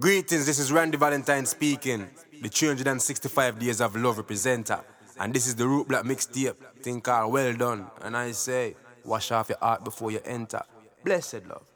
[0.00, 2.08] Greetings, this is Randy Valentine speaking,
[2.40, 4.82] the 365 Days of Love representer.
[5.18, 7.86] And this is the Root Block mixtape, thing called Well Done.
[8.00, 10.62] And I say, wash off your heart before you enter.
[11.04, 11.66] Blessed love.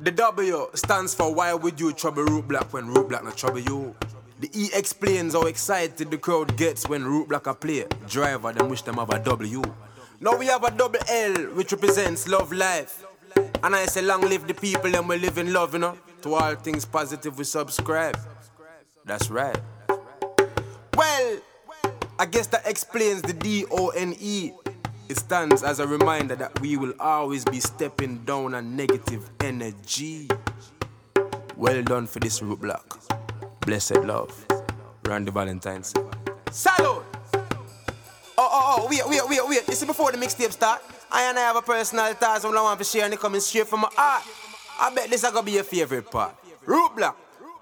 [0.00, 3.58] The W stands for Why Would You Trouble Root Block when Root Block not trouble
[3.58, 3.96] you?
[4.38, 7.84] The E explains how excited the crowd gets when Root Block a play.
[8.06, 9.60] Driver, them wish them have a W.
[10.20, 13.04] Now we have a double L, which represents love life.
[13.64, 15.98] And I say, long live the people and we live in love, you know.
[16.22, 18.18] To all things positive, we subscribe.
[19.04, 19.56] That's right.
[20.96, 21.38] Well,
[22.18, 24.52] I guess that explains the D O N E.
[25.08, 30.28] It stands as a reminder that we will always be stepping down on negative energy.
[31.56, 33.00] Well done for this root block.
[33.60, 34.46] Blessed love.
[35.04, 35.94] Randy Valentine's.
[36.50, 37.04] Salute!
[37.34, 39.68] Oh, oh, oh, wait, wait, wait, wait.
[39.68, 42.78] You see, before the mixtape start, I and I have a personal task I want
[42.78, 44.24] to share and it coming straight from my heart.
[44.80, 46.36] I bet this is gonna be your favorite part.
[46.64, 46.92] Root.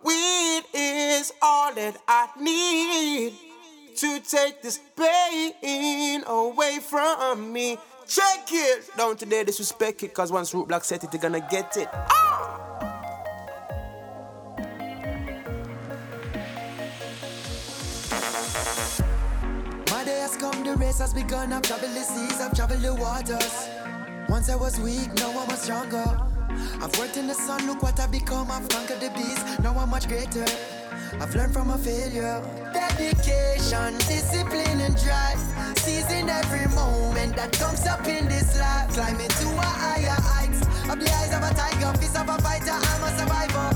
[0.03, 3.33] Weed is all that I need
[3.97, 7.79] to take this pain away from me.
[8.07, 8.91] Check it.
[8.97, 11.89] Don't today disrespect it, cause once Root Block set it, you're gonna get it.
[11.93, 12.63] Ah!
[19.91, 21.53] My day has come, the race has begun.
[21.53, 23.69] I've traveled the seas, I've traveled the waters.
[24.29, 26.36] Once I was weak, now I'm stronger.
[26.83, 28.51] I've worked in the sun, look what I've become.
[28.51, 30.45] I've conquered the beast, now I'm much greater.
[31.21, 32.43] I've learned from a failure.
[32.73, 35.41] Dedication, discipline, and drive.
[35.79, 38.91] Seizing every moment that comes up in this life.
[38.93, 40.61] Climbing to a higher heights.
[40.91, 43.69] Of the eyes of a tiger, fist of a fighter, I'm a survivor.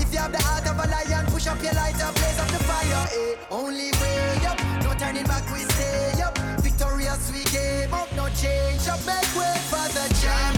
[0.00, 2.62] If you have the heart of a lion, push up your lighter, blaze up the
[2.64, 3.06] fire.
[3.12, 3.34] Eh.
[3.50, 6.36] Only way up, no turning back, we stay up.
[6.60, 9.00] Victorious, we gave up, no change up.
[9.06, 10.55] Make way for the champion.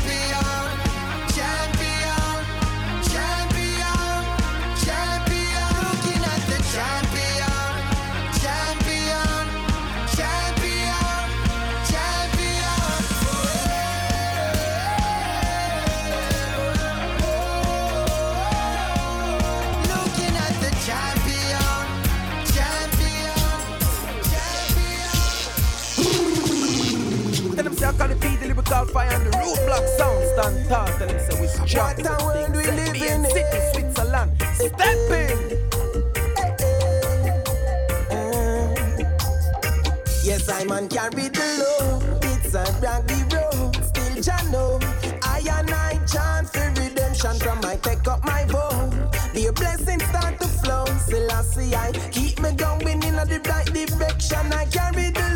[27.93, 27.99] Champion.
[27.99, 30.69] Tell them say I call it the lyrical fire and the root block sound stand
[30.69, 30.87] tall.
[30.99, 31.95] Tell them say we strong.
[31.97, 33.25] What a world we live in.
[33.25, 34.31] City, Switzerland.
[34.55, 35.39] Step in.
[40.25, 42.25] Yes, I man carry the load.
[42.25, 43.75] It's a rocky road.
[43.85, 44.65] Still Jano.
[45.23, 48.91] I and I chant for redemption from my take up my bow.
[49.33, 50.85] The blessings start to flow.
[51.07, 54.53] Still I see I keep me going in the right direction.
[54.53, 55.28] I carry the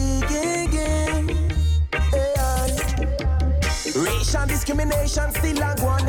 [0.00, 0.40] Yeah.
[3.96, 6.08] Racial discrimination still a going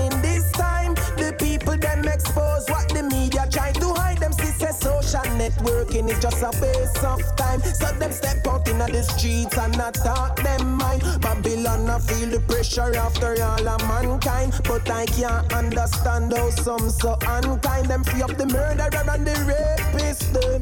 [5.91, 7.61] networking is just a waste of time.
[7.61, 11.01] So them step out in the streets and attack them mind.
[11.21, 14.53] Babylon I feel the pressure after all of mankind.
[14.63, 17.87] But I can't understand how some so unkind.
[17.87, 20.61] Them free up the murderer and the rapist them.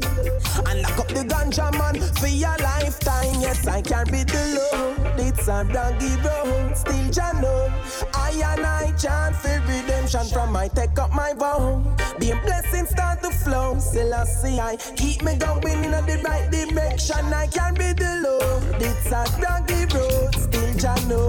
[0.66, 3.40] And lock up the ganja man for your lifetime.
[3.40, 5.20] Yes, I can't carry the load.
[5.20, 6.76] It's a doggy road.
[6.76, 7.70] Still Jano.
[8.14, 11.82] I and I chant for redemption from I take up my vow.
[12.20, 13.78] Being blessings start to flow.
[13.78, 17.32] Still I see I keep me going in the right direction.
[17.32, 18.62] I can't be the load.
[18.78, 20.34] It's a doggy road.
[20.34, 21.22] Still Jano.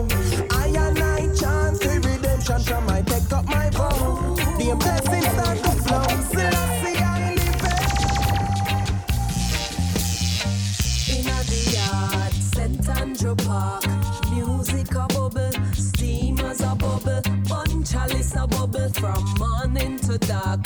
[0.52, 4.36] I and I chant for redemption from I take up my vow.
[4.58, 5.71] Being blessings start to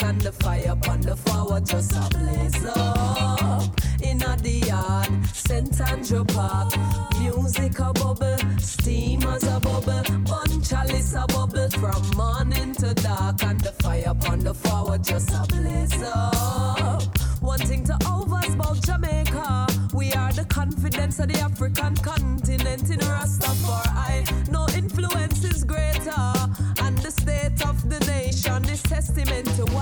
[0.06, 3.82] and the fire upon the forward just a blaze up.
[4.02, 5.82] Inna the yard, St.
[5.90, 6.74] Andrew Park.
[7.20, 10.04] Music a bubble, steamers a bubble,
[10.40, 15.32] one chalice a bubble from morning to dark, and the fire upon the forward just
[15.32, 17.02] a blaze up.
[17.42, 19.68] One thing to overs about Jamaica.
[19.94, 24.25] We are the confidence of the African continent in Rastafari.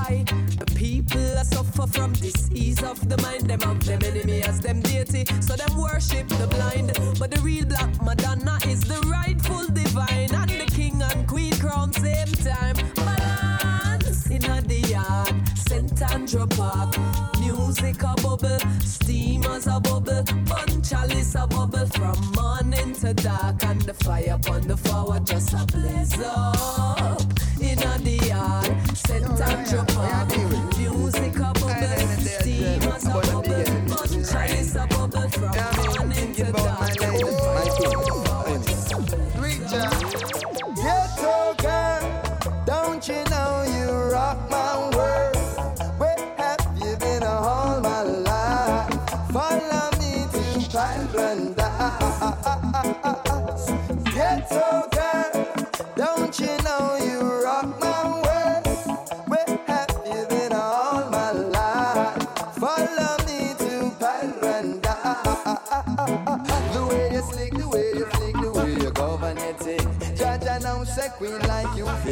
[0.04, 0.24] Why
[0.60, 3.50] the people are suffer from disease of the mind.
[3.50, 6.92] Them have them enemy as them deity, so them worship the blind.
[7.20, 11.94] But the real black Madonna is the rightful divine, and the king and queen crown
[11.94, 12.76] same time.
[12.96, 16.02] Balance in the yard, St.
[16.12, 16.96] Andrew Park.
[17.40, 23.82] Music a bubble, steamers a bubble, bunch chalice a bubble from morning to dark, and
[23.82, 27.23] the fire upon the forward just a blaze
[29.74, 30.73] your body.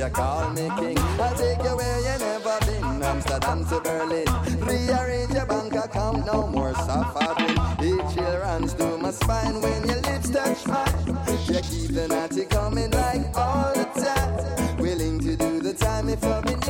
[0.01, 0.97] You, call me king.
[1.19, 4.25] I'll take you where you never been, Amsterdam to Berlin.
[4.65, 7.57] Rearrange your bank account, no more suffering.
[7.81, 11.17] Each chill runs through my spine when your lips touch mine.
[11.47, 14.77] You keep the naughty coming like all the time.
[14.77, 16.60] Willing to do the time if loving you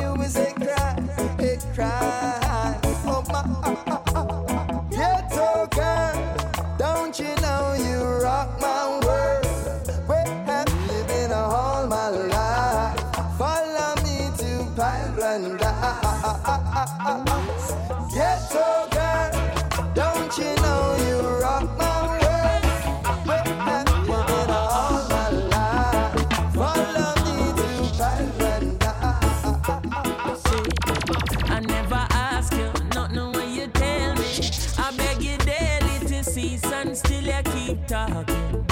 [37.92, 38.64] talking.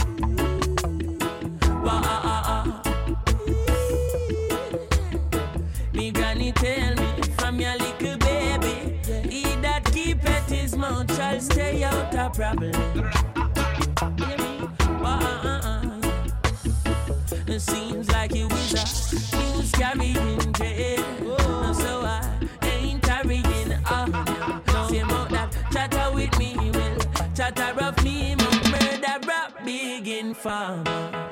[1.84, 2.66] Wah, ah, ah, ah.
[5.92, 11.38] Me granny tell me from your little baby, he that keep at his mouth shall
[11.38, 12.72] stay out of problem.
[15.02, 15.84] Wah, ah, ah, ah.
[17.46, 19.09] It seems like you was a
[30.40, 31.29] farmer.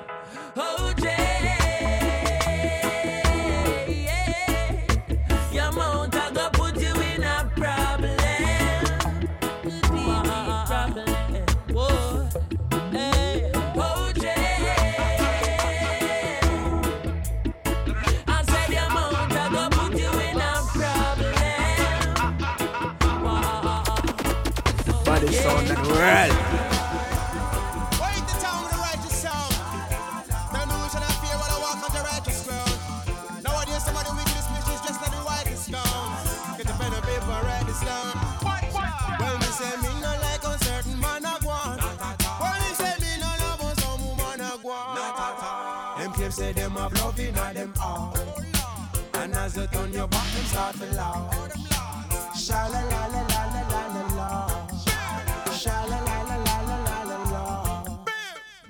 [46.29, 48.15] them say them have love in them all.
[49.15, 52.37] And as they turn your back, them start to laugh.
[52.37, 55.53] Sha la la la la la la la.
[55.53, 57.85] Sha la la la la la la la.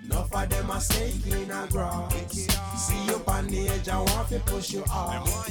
[0.05, 2.47] Enough of them are stay clean and grass.
[2.77, 5.49] See you on the edge, I want to push you off.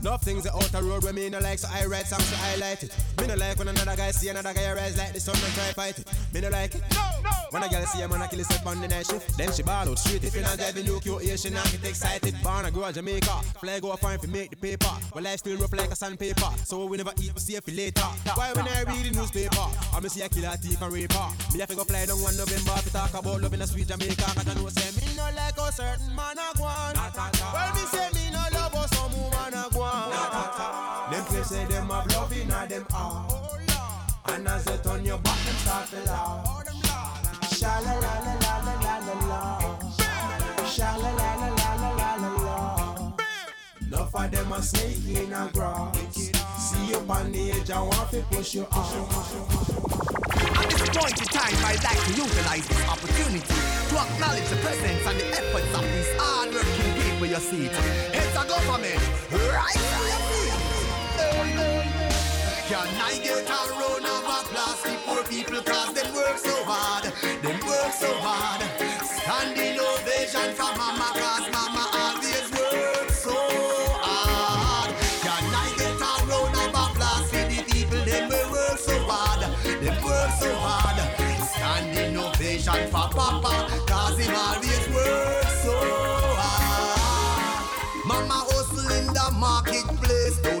[0.00, 2.84] Enough things out outer road where me no like, so I write songs to highlight
[2.84, 2.96] it.
[3.20, 5.72] Me no like when another guy see another guy rise like the sun and try
[5.72, 6.06] fight it.
[6.32, 6.82] Me no like it.
[6.92, 7.13] No.
[7.54, 9.62] When a girl see a man a kill himself on the night shift, then she
[9.62, 10.24] ball out straight.
[10.24, 12.34] If you not driving you QA, she not get excited.
[12.42, 13.30] Born a girl Jamaica,
[13.62, 14.90] fly go fine for make the paper.
[15.14, 18.10] Well, life still rough like a sandpaper, so we never eat, we save for later.
[18.34, 21.28] Why when I read the newspaper, I me see a killer, thief and raper.
[21.54, 23.86] Me have to go fly down one November to talk about love in a sweet
[23.86, 24.34] Jamaica.
[24.34, 26.98] Cause I know say me no like a certain man a go on.
[27.54, 30.10] Well, me say me no love a some woman a go on.
[31.12, 33.30] Them place say them have love in a them heart.
[34.26, 36.43] And as you turn your back, them start to laugh.
[44.16, 46.30] Of them a snake in a grass.
[46.56, 48.94] See you on the edge, I want to push you off.
[50.56, 55.06] At this point in time, I'd like to utilize this opportunity to acknowledge the presence
[55.06, 57.66] and the efforts of these hard-working people you see.
[57.66, 59.02] It's a government
[59.50, 59.82] right.
[62.70, 66.03] Can I get a round of applause for poor people cause them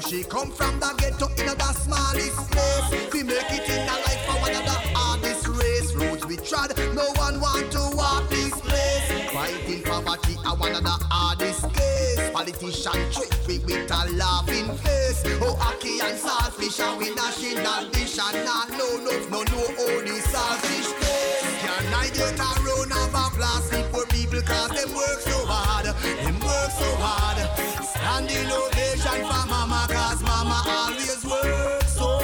[0.08, 3.12] she come from the ghetto in the smallest place.
[3.12, 5.94] We make it in a life for one of the hardest race.
[5.94, 9.32] Roads we trod, no one want to walk this place.
[9.32, 12.30] Fighting poverty, I one of the hardest case.
[12.30, 15.22] Politician trick we with a laughing face.
[15.40, 20.20] Oh, Ackee and saltfish, and we national dish, and not no no no no only
[20.20, 21.60] saltfish taste.
[21.64, 26.38] Can I get a round of applause for people cause them work so hard, them
[26.40, 27.38] work so hard.
[27.84, 28.50] Standing
[28.94, 32.18] ovation for mama cause mama always work so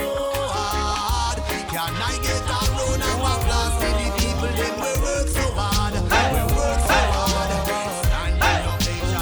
[0.55, 1.39] hard.
[1.69, 5.95] Can I get a round of applause for the people them we work so hard,
[5.95, 6.29] hey.
[6.33, 7.51] we work so hard.
[8.07, 9.19] Standing ovation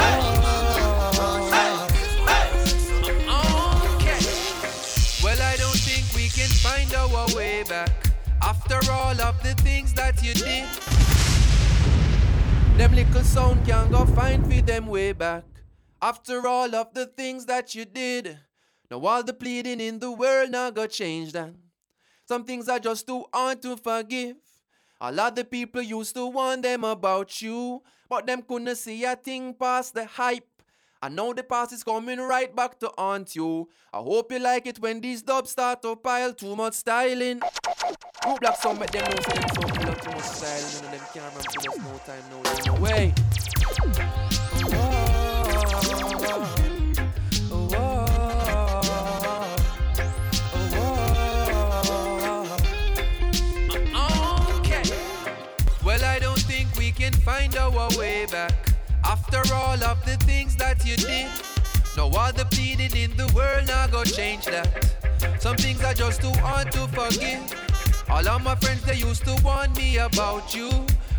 [3.97, 4.21] Okay.
[5.25, 7.91] Well, I don't think we can find our way back
[8.43, 10.69] after all of the things that you did.
[12.77, 15.58] Them little sound can't go find for them way back
[16.01, 18.39] after all of the things that you did.
[18.91, 21.55] Now all the pleading in the world now go change that.
[22.27, 24.37] Some things are just too hard to forgive.
[25.01, 29.15] A lot of people used to warn them about you, but them couldn't see a
[29.17, 30.45] thing past the hype.
[31.01, 33.69] I know the past is coming right back to haunt you.
[33.93, 37.41] I hope you like it when these dubs start to pile too much styling.
[38.25, 40.83] Who black some make them know say them so full of too much styling.
[40.83, 43.15] None of them can't for us no time, no no way.
[44.75, 44.98] Oh,
[57.29, 58.55] find our way back
[59.05, 61.29] after all of the things that you did.
[61.95, 64.71] No other pleading in the world now go change that.
[65.39, 67.43] Some things are just too hard to forgive.
[68.09, 70.71] All of my friends they used to warn me about you,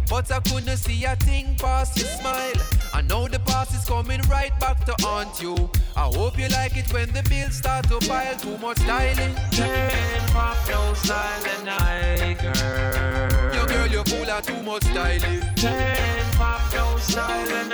[0.09, 2.59] but I couldn't see a thing past your smile.
[2.91, 5.69] I know the past is coming right back to haunt you.
[5.95, 9.35] I hope you like it when the bills start to pile too much styling.
[9.51, 13.58] Can't pop no silent night, girl.
[13.89, 15.41] Girl, you full of too much styling.
[15.55, 17.73] Can't pop no silent.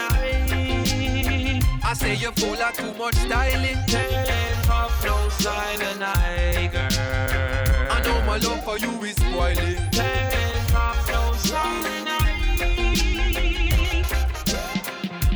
[1.83, 3.77] I say you're full of too much styling.
[4.63, 6.87] Pop no silent night, girl.
[7.91, 9.75] I know my love for you is spoiling.
[9.91, 12.07] Can't pop no silent.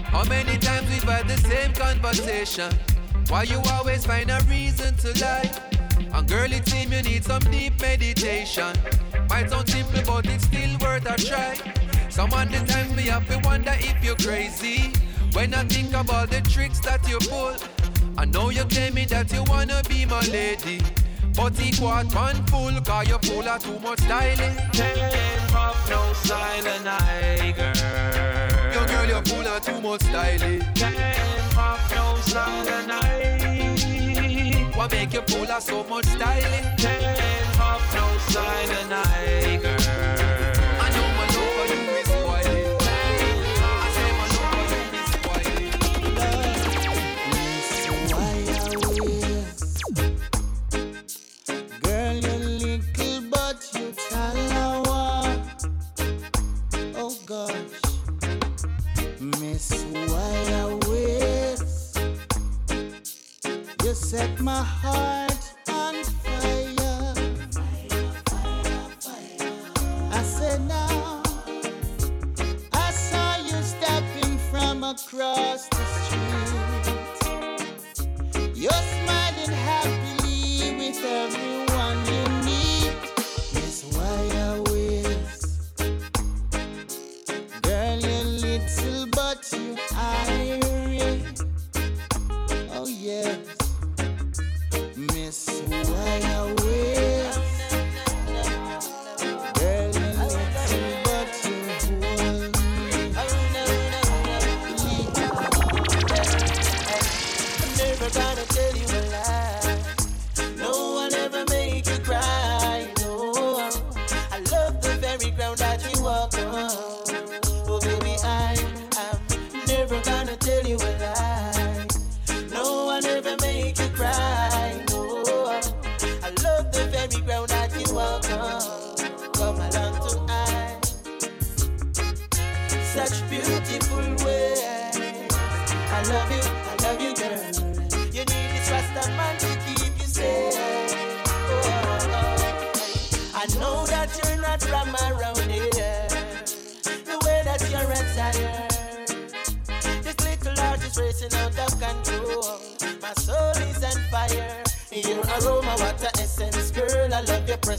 [0.05, 2.71] How many times we've had the same conversation?
[3.27, 5.51] Why you always find a reason to lie?
[6.13, 8.73] And girl, it seems you need some deep meditation.
[9.29, 11.55] Might sound simple, but it's still worth a try.
[12.09, 14.91] Some of the times me have to wonder if you're crazy.
[15.33, 17.55] When I think about the tricks that you pull,
[18.17, 20.81] I know you tell me that you wanna be my lady.
[21.35, 24.55] But equal man full, cause you full of too much styling.
[24.73, 28.73] Can't pop no silent night, girl.
[28.73, 30.61] Yo girl, you're full of too much styling.
[30.75, 33.38] Can't pop no silent night.
[34.79, 36.63] What make you full of so much styling?
[36.77, 39.75] Can't pop no silent night, girl.
[40.79, 42.79] I know my love for you is spoiling.
[43.59, 44.71] I say my love
[45.25, 45.59] for you
[49.19, 49.59] is
[49.91, 50.93] spoiling.
[51.81, 55.03] Girl, you're little but you talawa.
[56.95, 57.78] Oh gosh,
[64.09, 67.13] set my heart on fire.
[70.11, 71.21] I said now,
[72.73, 75.69] I saw you stepping from across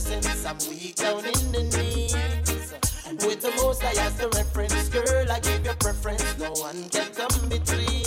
[0.01, 0.45] presence.
[0.45, 2.73] I'm weak down in the knees.
[3.25, 6.37] With the most I as the reference, girl, I give you preference.
[6.39, 8.05] No one can come between.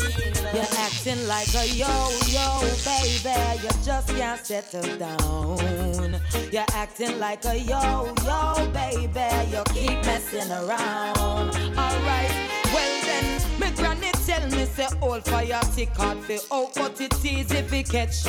[0.55, 3.63] You're acting like a yo-yo, baby.
[3.63, 6.21] You just can't settle down.
[6.51, 9.29] You're acting like a yo-yo, baby.
[9.51, 11.51] You keep messing around.
[11.77, 12.33] Alright,
[12.73, 17.25] well then, my granny tell me say all fire tick hard for out, but it
[17.25, 18.25] easy fi catch.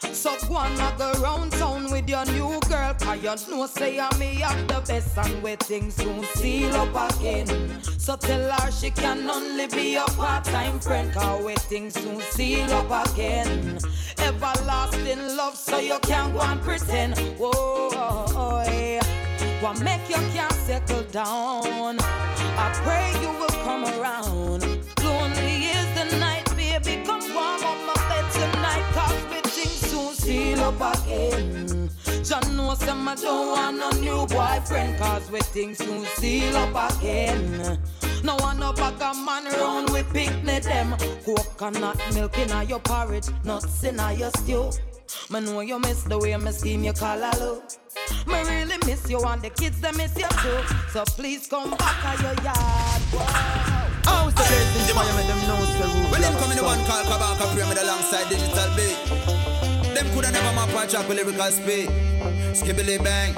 [0.00, 4.16] So go on go round town with your new girl Cause you know say I'm
[4.18, 7.46] me have the best And where things soon seal up again.
[7.82, 12.72] So tell her she can only be your part-time friend Cause where things soon seal
[12.72, 13.78] up again.
[14.18, 17.18] Everlasting love so you can't go and pretend.
[17.38, 17.88] Whoa,
[19.60, 21.96] what make you can't settle down?
[22.00, 24.77] I pray you will come around
[30.28, 31.90] seal up again.
[32.22, 36.92] John knows them I don't want no new boyfriend Cause we things soon seal up
[36.92, 37.78] again.
[38.22, 40.94] No one no bag a man round with picnic them.
[41.24, 44.70] Coconut milk in your porridge Nuts in your stew.
[45.30, 47.62] Me know you miss the way me steam your collar
[48.26, 50.60] Me really miss you and the kids they miss you too.
[50.92, 53.02] So please come back to your yard.
[53.16, 53.24] Whoa.
[54.04, 56.84] How's the place inspire me them know the rule When them come in the one
[56.84, 59.37] call Kabaka pyramid alongside digital beat
[59.98, 61.90] Them coulda never map a track with lyrical speed
[62.54, 63.34] Skibbly bang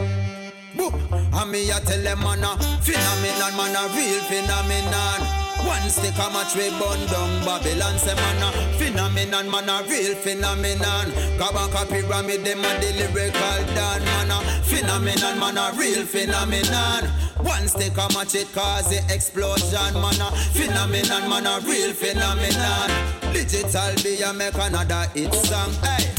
[0.76, 0.92] Boo.
[1.32, 2.52] And me a tell them man a
[2.84, 5.20] phenomenon, man a real phenomenon.
[5.64, 10.14] One stick a match we burn down Babylon say man a phenomenon, man a real
[10.16, 11.08] phenomenon.
[11.40, 17.08] Kabaka pyramid them a the lyrical done man a phenomenon, man a real phenomenon.
[17.40, 22.90] One stick a match it cause the explosion man a phenomenon, man a real phenomenon.
[23.32, 25.72] Digital B a make another hit song.
[25.80, 26.09] Hey.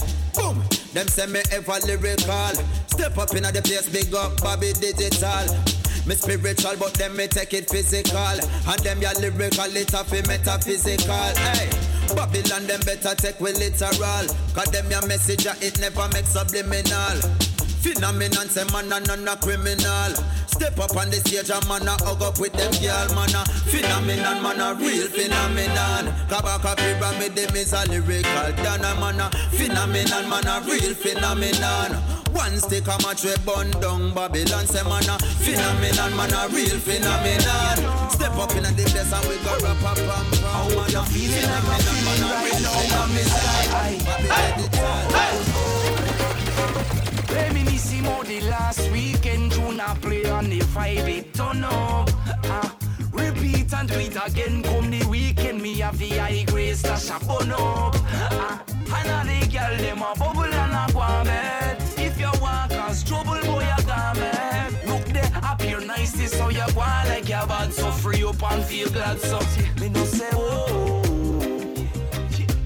[0.93, 2.53] Them say me ever lyrical.
[2.87, 5.47] Step up in the place, big up Bobby Digital.
[6.05, 8.17] Me spiritual, but them me take it physical.
[8.17, 11.31] And them ya lyrical, it fi metaphysical.
[11.39, 11.69] Hey,
[12.13, 14.27] Babylon them better take with literal.
[14.53, 17.40] Cause them ya message, it never make subliminal.
[17.81, 20.13] Phenomenon, say man a none a criminal.
[20.45, 23.41] Step up on the stage and man a hug up with them girl man a
[23.65, 26.13] phenomenon, man a real phenomenon.
[26.29, 31.97] Kabaka pyramid them is a lyrical dana man a phenomenon, man a real phenomenon.
[32.29, 36.77] One stick a match we burn down Babylon say man a phenomenon, man a real
[36.77, 37.81] phenomenon.
[38.13, 41.97] Step up in the place and we go rap a pam pam man a phenomenon,
[42.05, 43.81] man a real phenomenon.
[44.31, 45.70] Reminiscimo the
[48.05, 52.09] last weekend June I play on the vibe it turn up.
[52.45, 52.75] Ah,
[53.11, 54.63] Repeat and do it again.
[54.63, 57.95] Come the weekend me have the high grade stash a burn up.
[58.31, 58.63] Ah,
[58.95, 60.93] And all the girl them a bubble and a
[61.25, 61.77] bed.
[61.97, 66.61] If you want cause trouble boy you me Look there appear nice this how you
[66.61, 69.39] on like you bad So free up and feel glad so
[69.79, 71.01] Me no say oh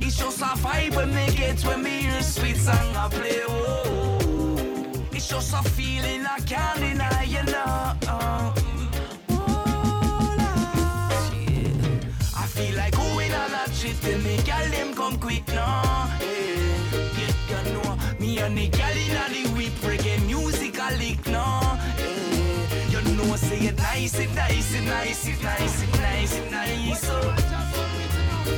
[0.02, 4.15] It's just a vibe when me get when me hear sweet song I play oh
[5.28, 7.94] just a feeling I can't deny, you know.
[8.08, 8.54] Oh,
[12.36, 16.08] I feel like going on a trip till me gal them come quick now.
[16.20, 16.58] Hey,
[17.18, 21.80] yeah, you know, me and the gal inna the whip reggae music a lick now.
[21.98, 26.52] Hey, you know, say it nice, it nice, it nice, it nice, it nice, it
[26.52, 27.10] nice.
[27.10, 27.36] Oh.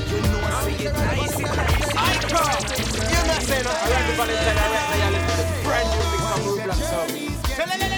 [0.10, 1.96] You know, I say it nice, it nice.
[1.96, 2.64] I come.
[3.12, 3.84] You're not saying nothing.
[3.84, 4.58] I like the Valentine.
[4.58, 6.07] I like
[7.68, 7.97] Sound.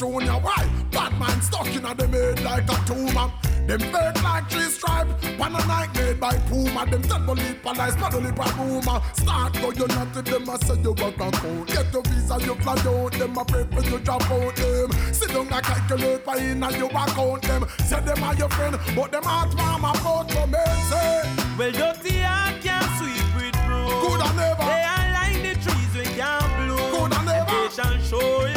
[0.00, 0.40] Go like that tune, yeah.
[0.40, 0.68] Why?
[0.90, 3.32] Bad man stuck in a them head like a tumor.
[3.66, 6.84] Them fake like three stripe, one a night made by Puma.
[6.86, 9.00] Them tell believe police, not only by rumor.
[9.14, 11.68] Start go, you not to them, I say you work a count.
[11.68, 14.92] Get your visa, you fly out, them a pray for you drop out them.
[15.12, 17.66] Sit down and calculate by in and you account them.
[17.78, 21.22] Say them are your friend, but them heart mama about to me say.
[21.58, 23.88] Well, dirty heart can't sweep with broom.
[24.02, 24.64] Good and never.
[24.64, 26.90] They are like the trees we can't bloom.
[26.90, 27.50] Good and never.
[27.50, 28.53] they shall surely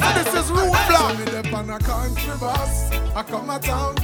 [0.00, 1.18] so this is root block.
[1.18, 3.94] Me them on a country bus, I come a town.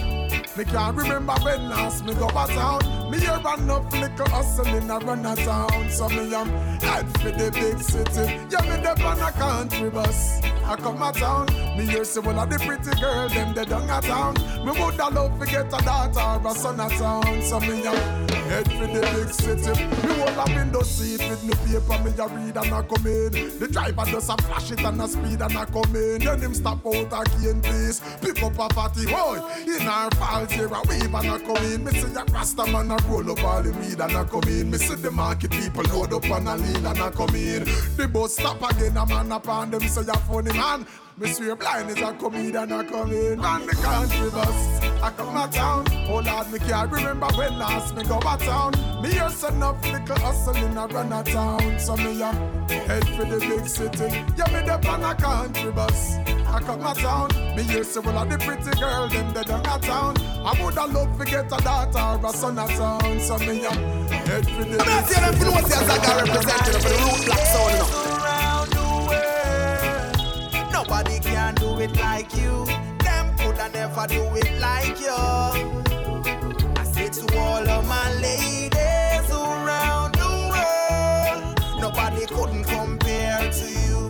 [0.56, 3.10] Me can't remember when last me go a town.
[3.10, 5.90] Me hear enough little hustling a run a town.
[5.90, 6.48] So me am
[6.80, 8.40] head for the big city.
[8.50, 11.46] Yeah, me them on a country bus, I come a town.
[11.76, 14.34] Me hear say one of the pretty girl them they down a town.
[14.64, 17.42] Me woulda love to get a daughter or a son a town.
[17.42, 19.70] So me am head for the big city.
[19.70, 23.58] Me hold a window seat with me paper me a read and a come in.
[23.60, 26.18] The driver just a flash it and a speed and a come in.
[26.18, 28.00] Then him stop out again please.
[28.20, 29.38] Pick up a fatty boy.
[29.66, 31.84] In our falls here a wave and a come in.
[31.84, 34.70] Me see a rasta man a roll up all the weed and a come in.
[34.70, 37.62] Me see the market people load up and a lead and a come in.
[37.96, 40.86] The bus stop again a man upon them say a funny man.
[41.18, 43.40] Me swear blind is a comedian a come in.
[43.40, 44.80] Run the country bus.
[45.02, 45.86] I come a town.
[46.08, 48.72] Oh Lord, me can't remember when last me go a town.
[49.02, 51.78] Me say enough little hustling a run a town.
[51.78, 52.32] So me a
[52.68, 54.24] head for the big city.
[54.36, 56.16] Yeah, me the on a country bus.
[56.48, 57.28] I come a town.
[57.56, 60.16] Me hear say well of the pretty girl them they down a town.
[60.20, 63.20] I woulda love to get a daughter or a son a town.
[63.20, 66.82] So me a head for the I'm not saying them influence as I got represented
[66.82, 68.05] for the root block sound, you know.
[70.88, 72.64] Nobody can do it like you.
[73.00, 75.16] Them coulda never do it like you.
[76.76, 84.08] I say to all of my ladies around the world, nobody couldn't compare to you.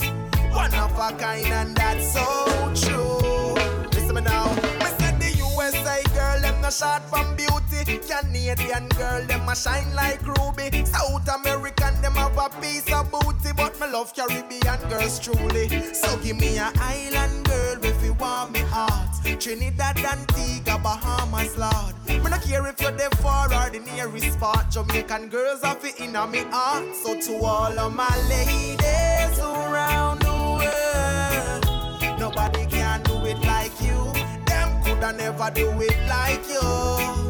[0.52, 3.54] One of a kind, and that's so true.
[3.92, 4.52] Listen me now.
[4.54, 7.55] Me said the USA girl, them no short from beauty.
[7.86, 10.84] Canadian girl, them a shine like ruby.
[10.84, 13.52] South American, them have a piece of booty.
[13.56, 15.68] But me love Caribbean girls truly.
[15.94, 19.14] So give me a island girl if you want me heart.
[19.38, 21.94] Trinidad, Antigua, Bahamas, Lord.
[22.08, 24.68] Me no care if you're the far or the nearest spot.
[24.70, 26.84] Jamaican girls have it in me heart.
[26.96, 34.12] So to all of my ladies around the world, nobody can do it like you.
[34.46, 37.25] Them coulda never do it like you.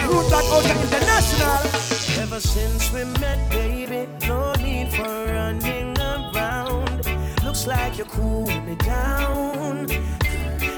[0.00, 0.10] Big.
[0.10, 2.22] Root Block out international.
[2.22, 7.06] Ever since we met, baby, no need for running around.
[7.44, 9.88] Looks like you cool me down.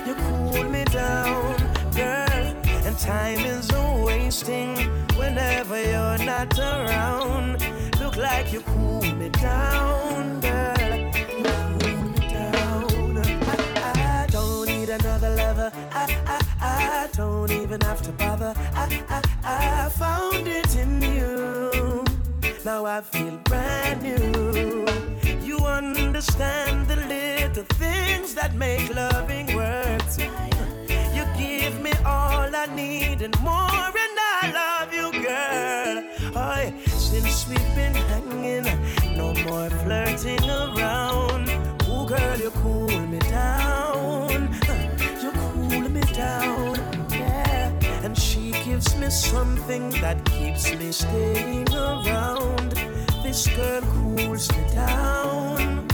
[0.06, 1.56] You cool me down,
[1.94, 2.56] girl.
[2.86, 4.76] And time is a wasting
[5.16, 7.62] whenever you're not around.
[8.00, 10.78] Look like you cool me down, girl.
[11.38, 13.18] You cool me down.
[13.76, 15.72] I, I don't need another lover.
[15.92, 18.54] I, I, I don't even have to bother.
[18.74, 22.04] I, I, I found it in you.
[22.64, 24.86] Now I feel brand new.
[25.42, 30.02] You understand the little things that make loving work.
[31.16, 35.96] You give me all I need and more, and I love you, girl.
[36.36, 38.64] Oh, since we've been hanging,
[39.16, 41.46] no more flirting around.
[42.12, 43.81] Girl, you cool me down.
[46.22, 46.76] Down.
[47.10, 48.04] Yeah.
[48.04, 52.70] And she gives me something that keeps me staying around.
[53.24, 55.88] This girl cools me down.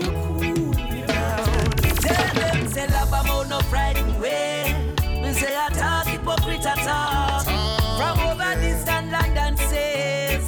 [0.00, 1.70] You cool me down.
[2.04, 4.74] Tell them say love about no frightened way.
[5.22, 7.44] Me say I talk hypocrite at talk.
[7.98, 10.44] From over distant London says,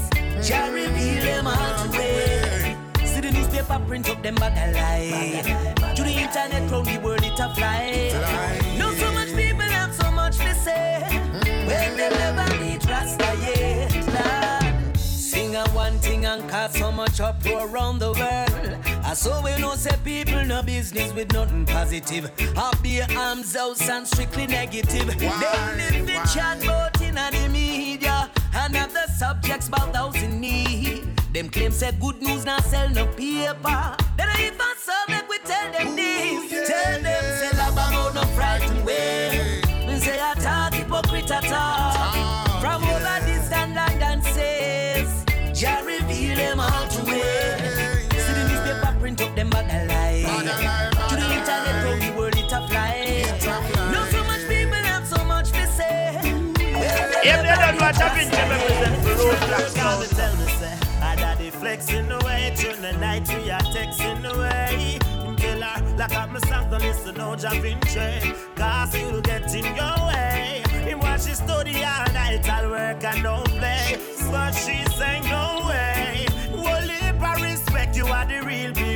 [0.46, 2.76] Jah reveal them all to way.
[3.04, 5.94] See the newspaper print up them bag a lie.
[5.94, 8.65] To the internet round the world it a fly.
[17.16, 19.04] Cause so much around the world.
[19.04, 22.30] I saw we know say people no business with nothing positive.
[22.56, 25.06] Up their arms out and strictly negative.
[25.18, 30.40] They live the chat about in the media and have the subjects about those in
[30.40, 31.04] need.
[31.32, 33.96] Them claim say good news not sell no paper.
[34.16, 36.68] Then I even so make we tell them this.
[36.68, 39.62] Tell them say love about no frightened way.
[39.98, 41.85] Say I talk hypocrite at all.
[57.86, 59.74] Watch a video, represent for roadblocks.
[59.76, 64.98] Can't tell me say, I daddy flexing away during the night we are texting away.
[65.40, 65.56] Her,
[65.96, 68.34] like I'm a song, don't listen no Jah Vinci.
[68.56, 70.64] Cause you'll get in your way.
[70.82, 73.96] Him watch she study all night, I'll work and don't play.
[74.32, 76.26] But she say no way.
[76.50, 78.95] Well, if I respect you are the real big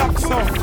[0.00, 0.59] Roadblock sound.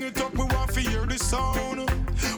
[0.00, 1.90] String it up, we want to hear the sound.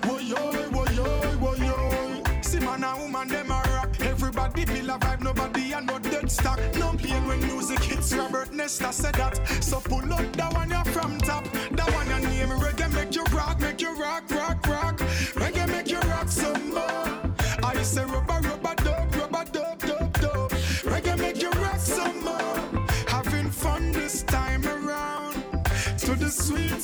[0.03, 2.45] Woy yo, woy.
[2.45, 4.01] See man and woman them a rock.
[4.01, 6.59] Everybody feel a vibe, nobody and no dead stock.
[6.77, 8.13] No pain when music hits.
[8.15, 9.37] Robert Nesta said that.
[9.63, 11.45] So pull up that one you're from top.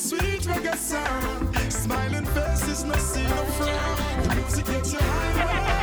[0.08, 1.72] Sweet, reggae sound.
[1.72, 4.22] Smiling faces, no see no frown.
[4.22, 5.77] The music gets you high.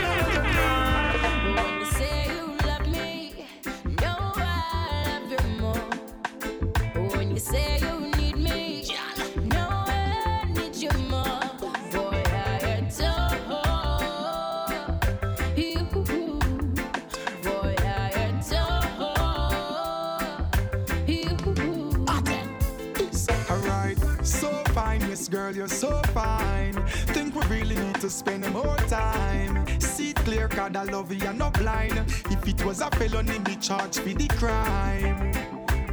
[25.29, 26.73] Girl, you're so fine.
[27.13, 29.65] Think we really need to spend more time.
[29.79, 31.97] See clear, cause I love you, you're not blind.
[32.29, 35.31] If it was a felony, me charge for the crime.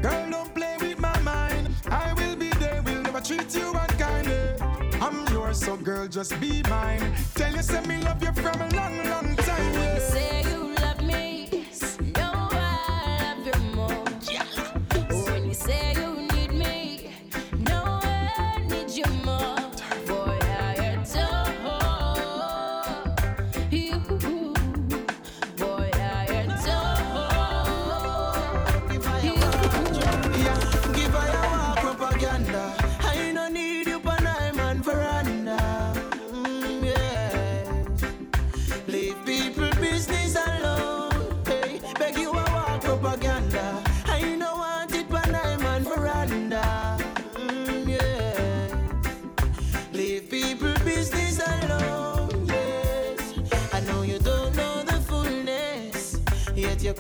[0.03, 1.69] Girl, don't play with my mind.
[1.91, 4.29] I will be there, will never treat you unkind.
[5.01, 7.15] I'm yours, so girl, just be mine.
[7.35, 9.75] Tell you, say me love you from a long, long time.
[9.75, 9.99] Yeah.
[9.99, 10.62] say you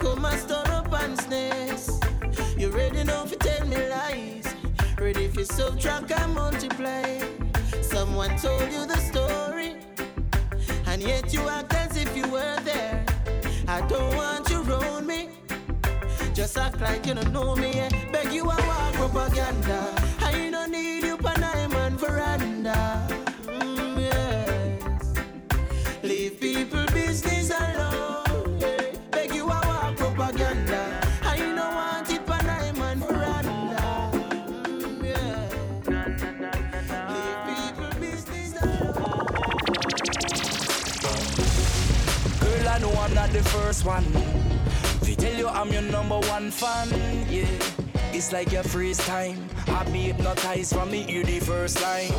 [0.03, 1.85] come and stir up advancedness.
[2.59, 4.47] You ready now for tell me lies?
[4.99, 7.21] Ready for subtract and multiply?
[7.81, 9.77] Someone told you the story,
[10.87, 13.05] and yet you act as if you were there.
[13.69, 15.29] I don't want you around me.
[16.35, 17.73] Just act like you don't know me.
[18.12, 20.12] Beg you a walk propaganda.
[43.53, 44.05] First one.
[45.03, 46.88] They tell you I'm your number one fan,
[47.29, 47.47] yeah.
[48.12, 49.37] It's like your freeze time.
[49.69, 52.12] I be hypnotized from me hear the first line.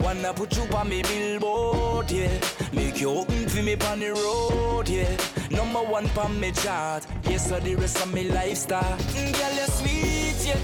[0.00, 2.38] Wanna put you on me billboard, yeah.
[2.72, 5.16] Make you open for me on the road, yeah.
[5.50, 7.06] Number one on me chart.
[7.24, 8.98] Yes, so the rest of me lifestyle.
[8.98, 10.60] Mm, girl, you're sweet, yeah.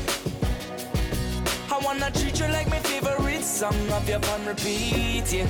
[1.75, 5.49] I wanna treat you like my favorite song of your on repeat, yeah.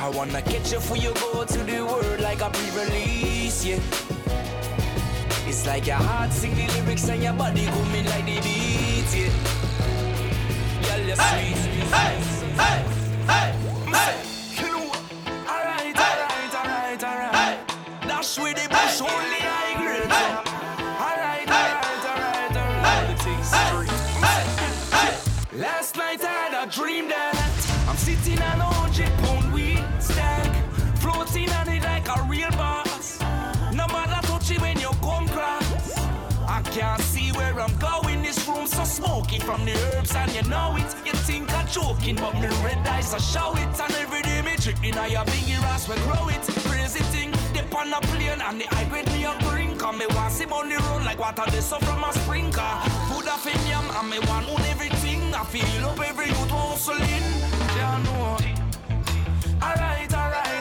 [0.00, 3.80] I wanna catch you for you go to the world like a pre-release, yeah.
[5.46, 9.32] It's like your heart sing the lyrics and your body coming like the beat, yeah.
[10.86, 11.58] Girl, you're sweet.
[11.90, 12.14] Hey,
[12.56, 12.84] hey,
[13.26, 13.52] hey,
[13.92, 14.14] hey.
[15.48, 17.58] Alright, alright, alright, alright.
[18.02, 19.47] Dash with the bush, only
[36.78, 38.22] can't see where I'm going.
[38.22, 40.90] This room so smoky from the herbs, and you know it.
[41.04, 43.74] You think I'm joking, but me red eyes I show it.
[43.82, 46.42] And every day me chicken, I a biggie ass we grow it.
[46.68, 49.80] Crazy thing, dip on a plane and the high grade me a drink.
[49.80, 52.74] Cause me want see on the road like water they so from a sprinkler.
[53.08, 55.34] Food off in yam and me want own everything.
[55.34, 57.26] I feel up every youth hustling.
[57.76, 57.98] Yeah.
[59.60, 60.57] Alright, alright, alright,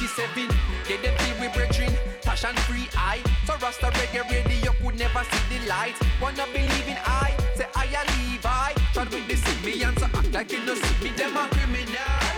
[0.00, 0.48] 11, 1987.
[0.88, 1.92] Get them feel we brethren.
[2.22, 3.22] Passion free eye.
[3.46, 5.94] So Rasta reggae radio could never see the light.
[6.20, 7.36] Wanna believe in I.
[7.54, 8.72] Say I a Levi.
[8.94, 11.10] Try with the see me and so act like you no see me.
[11.16, 12.34] Them a criminal.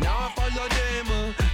[0.00, 1.08] Now I follow them.
[1.12, 1.32] uh,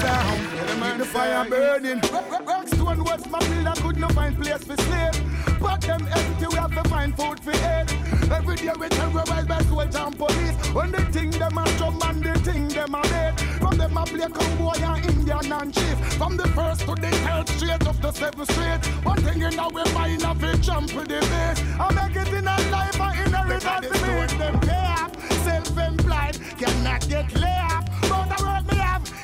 [0.00, 0.40] sound.
[0.80, 2.00] Keep the fire burning.
[2.00, 5.16] Rockstone West Matilda could not find place for slave.
[5.60, 7.88] But them empty, we have to find food for eat.
[8.30, 10.56] Every day we terrorize by soldiers and police.
[10.72, 13.40] When they think them a drum and they think them a dead.
[13.60, 15.98] From them a play cowboy and Indian and chief.
[16.18, 18.86] From the first to the third straight of the seventh street.
[19.04, 21.60] One thing know we mind of it jump with the base.
[21.78, 24.38] I make it in a life, I inheritance to me.
[24.38, 25.12] Them pay up,
[25.44, 27.89] self-employed, cannot get up.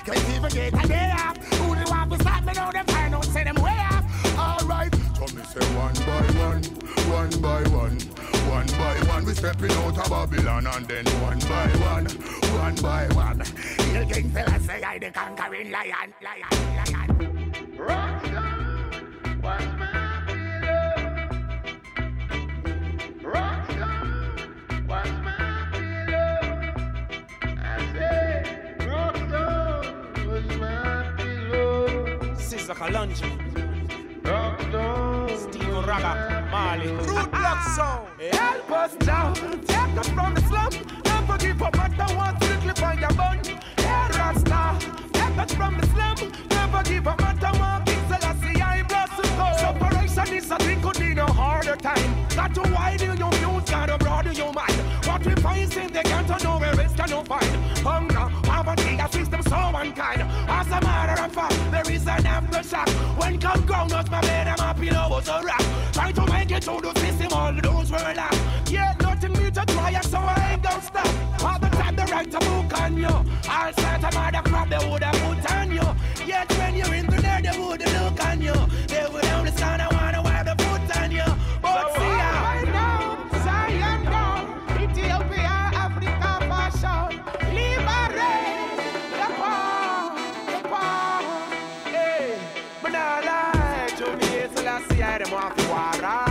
[0.06, 1.36] Can't even get a day up.
[1.36, 4.04] Who the want to stop me now, them find out, say them way up.
[4.38, 6.62] Alright, so me say one by one,
[7.10, 7.98] one by one,
[8.48, 9.24] one by one.
[9.24, 12.06] We stepping out of Babylon and then one by one,
[12.62, 13.42] one by one.
[13.92, 16.46] You king fella say I the conquering lion, lion,
[16.76, 17.76] lion.
[17.76, 20.05] Rockstar, what's my
[32.74, 33.06] pillow?
[33.08, 34.22] Sister Kalonji.
[34.22, 36.90] Rockstar, Steve Raga, Marley.
[36.92, 38.08] Root Block Sound.
[38.32, 40.72] Help us now, take us from the slum.
[41.04, 43.38] Never give up at the one strictly find your bun.
[43.76, 44.78] Hey, Rasta,
[45.12, 46.32] take us from the slum.
[46.50, 50.26] Never give up at the one King Selassie, I bless you go.
[50.26, 52.28] Separation is a thing could be no harder time.
[52.34, 54.74] Got to widen your views, gotta broaden your mind.
[55.06, 57.56] What we find in they can't know where it's gonna find.
[57.78, 60.22] Hunger, poverty, a system so unkind.
[60.48, 62.88] As a matter of fact, there is an aftershock.
[63.18, 65.64] When come groundnuts, my bed and my pillow was a rock.
[65.92, 68.70] Trying to make it through the system, all those were locked.
[68.70, 71.42] Yeah, nothing new to try, so I ain't gonna stop.
[71.44, 73.06] All the time, the right to book on you.
[73.06, 75.88] All sorts of mother crap they would have put on you.
[76.26, 78.54] Yet when you're in the there, they would look on you.
[78.88, 79.52] They would only
[95.36, 96.25] Selassie, I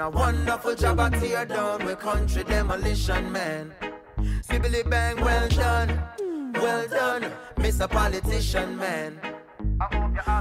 [0.00, 3.72] a wonderful job at tear down with country demolition, man.
[4.42, 6.02] Sibbly bang, well done,
[6.54, 7.88] well done, Mr.
[7.88, 9.18] Politician Man.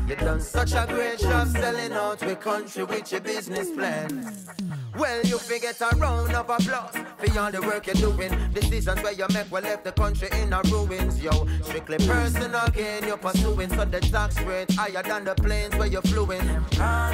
[0.08, 4.34] You done such a great job selling out with country with your business plan.
[4.98, 8.32] Well, you forget a round of applause for all the work you're doing.
[8.54, 11.46] Decisions where you make will left the country in a ruins, yo.
[11.64, 16.02] Strictly personal gain you're pursuing, so the tax rate higher than the planes where you're
[16.04, 16.48] fluing.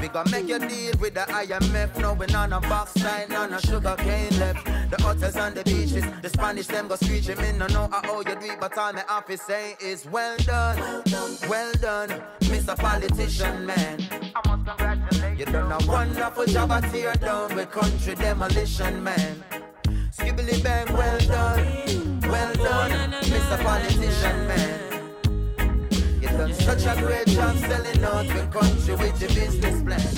[0.01, 3.61] We gonna make you deal with the IMF, knowing on a box sign, on a
[3.61, 4.65] sugar cane left.
[4.91, 7.41] The hotels and the beaches, the Spanish them go screeching.
[7.41, 11.03] Me no know how you do it, but all my office say is well done,
[11.49, 12.09] well done,
[12.41, 12.77] Mr.
[12.77, 13.97] Politician man.
[15.41, 19.43] You done a wonderful job at tear down with country demolition, man.
[20.11, 23.63] Skibbly bang, well done, well done, Mr.
[23.63, 24.79] Politician, man.
[26.21, 30.13] You done such a great job selling out the country with your business plan.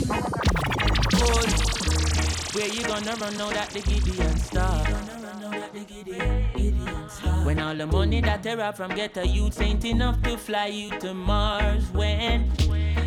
[2.51, 5.22] Where you gonna run now that the Gideon star?
[7.45, 10.68] When all the money that they rob from get a youth ain't enough to fly
[10.68, 11.89] you to Mars.
[11.91, 12.49] When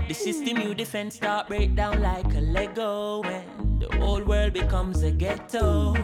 [0.08, 3.22] the system you defend start break down like a Lego.
[3.22, 5.94] When the whole world becomes a ghetto.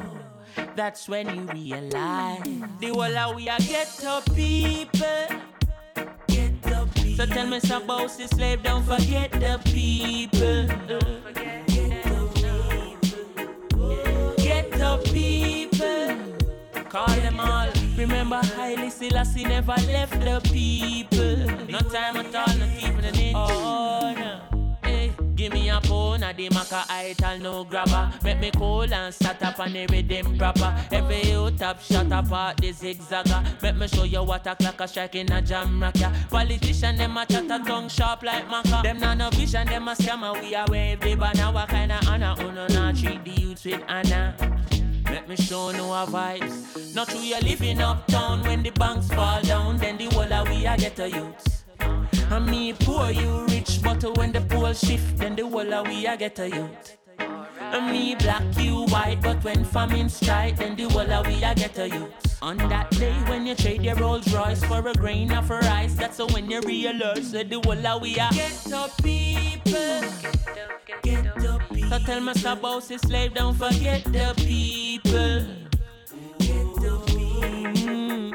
[0.77, 2.43] That's when you realize
[2.81, 5.27] the whole of we are ghetto people.
[6.27, 7.17] Ghetto people.
[7.17, 10.67] So tell me some is slave, don't forget the people.
[11.75, 14.35] Ghetto people.
[14.37, 16.32] Ghetto people.
[16.93, 17.69] Call them all.
[17.97, 21.37] Remember, Haile Selassie never left the people.
[21.67, 23.35] No time at all, not even a inch.
[23.35, 24.79] Oh, no.
[24.85, 28.13] Hey, give me a phone, a the maca ital no grabber.
[28.23, 30.75] Make me cool and start up the rhythm proper.
[30.91, 33.63] Every you tap shut up at the zigzagger.
[33.63, 36.13] Make me show you what a clock a strike in a jam rock ya.
[36.29, 38.83] Politician them a chat a tongue sharp like maca.
[38.83, 40.39] Them not no vision, them a scammer.
[40.39, 41.53] We a wave the banner.
[41.53, 42.35] What kind of honor?
[42.39, 44.35] Uno not treat the youths with honor.
[45.29, 46.95] Me show no a vibes.
[46.95, 50.67] Not true, you're living uptown when the banks fall down, then the whole of we
[50.67, 51.65] a get a youths.
[52.31, 56.07] And me poor, you rich, but when the pole shift, then the whole of we
[56.07, 56.99] a get a youth.
[57.19, 61.55] And me black, you white, but when famine strike, then the whole of we a
[61.55, 62.39] get a youth.
[62.43, 66.19] On that day when you trade your Rolls Royce for a grain of rice, that's
[66.19, 69.73] when you realize that the whole of we a get up people.
[70.85, 71.22] Get people.
[71.93, 75.45] So tell me about this slave, don't forget the people.
[76.39, 78.31] Get up people.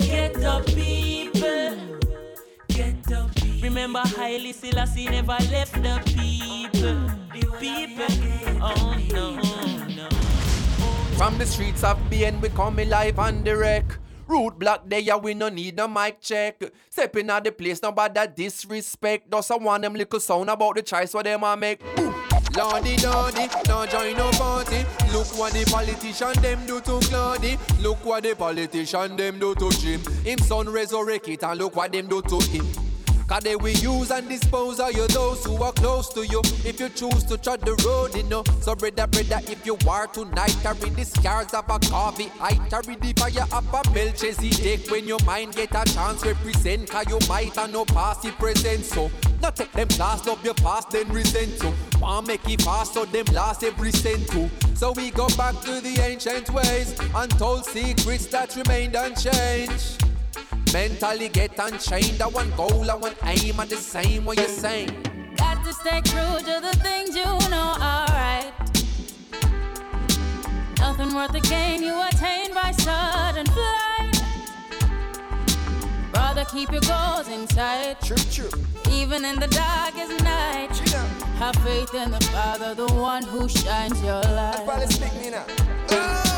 [0.00, 1.76] Get up people.
[2.66, 3.62] Get up people.
[3.62, 7.06] Remember Haile Selassie never left the people.
[7.30, 8.58] The people.
[8.60, 10.10] Oh no.
[11.16, 13.14] From the streets of BN, we come alive
[13.44, 13.96] the wreck.
[14.26, 16.60] Root block there, we no need no mic check.
[16.90, 19.30] Stepping out the place, nobody that disrespect.
[19.30, 21.80] Does I want them little sound about the choice what them a make.
[22.00, 22.11] Ooh.
[22.56, 24.84] Lordy Lordy, now join no party.
[25.12, 27.56] Look what the politician them do to Claudy.
[27.80, 30.00] Look what the politician them do to Jim.
[30.24, 32.91] Him son resurrect it and look what them do to him.
[33.32, 36.40] Cause they will use and dispose of you those who are close to you.
[36.66, 38.44] If you choose to tread the road, you know.
[38.60, 42.30] So brother, brother, if you are tonight, carry the scars of a coffee.
[42.42, 44.90] I carry the fire of a Melchizedek.
[44.90, 46.90] When your mind get a chance, represent.
[46.90, 48.84] Cause you might have no past, it present.
[48.84, 49.10] So,
[49.40, 51.72] not take them class, love your past, then resent to.
[52.00, 54.50] Want make it fast, so them last every cent too.
[54.74, 60.11] So we go back to the ancient ways, untold secrets that remained unchanged.
[60.72, 62.22] Mentally get unchained.
[62.22, 64.90] I want goal, I want aim, and the same what you're saying.
[65.36, 68.52] Got to stay true to the things you know, alright.
[70.78, 74.22] Nothing worth the gain you attain by sudden flight.
[76.14, 78.00] Rather keep your goals in sight.
[78.00, 78.50] True, true.
[78.90, 80.74] Even in the darkest night.
[81.36, 84.62] Have faith in the Father, the one who shines your light.
[84.64, 85.44] Probably speak me now.
[85.90, 86.31] Ah!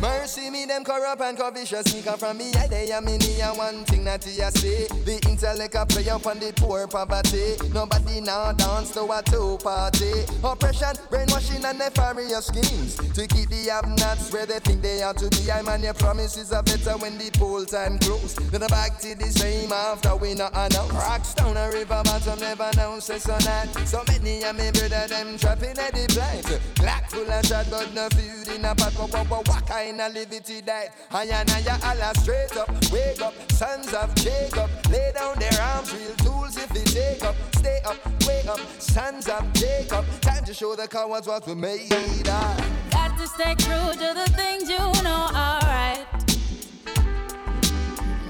[0.00, 3.84] Mercy me them corrupt and covetous up from me I they am in here one
[3.84, 7.56] thing that you say The intellect a play up on the poor poverty.
[7.72, 10.24] Nobody now dance to a two party.
[10.42, 12.96] Oppression, brainwashing and nefarious schemes.
[12.96, 15.50] To keep the have-nots where they think they ought to be.
[15.50, 19.14] I man your promises are better when the poll time close Then I back to
[19.14, 20.92] the same after we not announce.
[20.92, 23.38] Rocks down a river bottom never know say so
[23.84, 27.92] So many of me brother them trapping at the blind Black full of shot but
[27.94, 28.92] no food in a pot.
[28.94, 32.70] What, what, what, what of liberty that I and I Allah straight up.
[32.90, 34.70] Wake up, sons of Jacob.
[34.90, 37.34] Lay down their arms, real tools if they take up.
[37.56, 40.04] Stay up, wake up, sons of Jacob.
[40.20, 42.90] Time to show the cowards what we made of.
[42.90, 46.06] Got to stay true to the things you know, alright.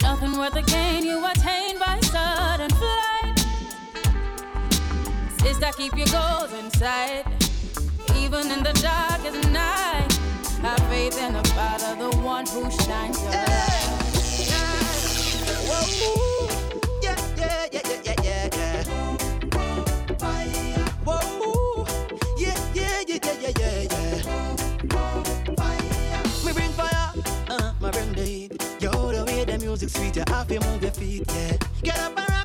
[0.02, 3.38] Nothing worth the gain you attain by sudden flight.
[5.38, 7.24] Sister, keep your goals in sight.
[8.16, 10.03] Even in the darkest night,
[10.64, 13.90] have faith in the Father, the one who shines your light.
[14.48, 14.80] Yeah.
[15.68, 16.48] Whoa,
[17.02, 18.84] yeah, yeah, yeah, yeah, yeah, yeah.
[21.04, 21.86] Whoa,
[22.38, 24.22] yeah, yeah, yeah, yeah, yeah, yeah.
[26.46, 27.12] Me bring fire,
[27.50, 28.52] uh, bring the heat.
[28.80, 31.58] Yo, the way the music sweet, you have to move your feet, yeah.
[31.82, 32.43] Get up and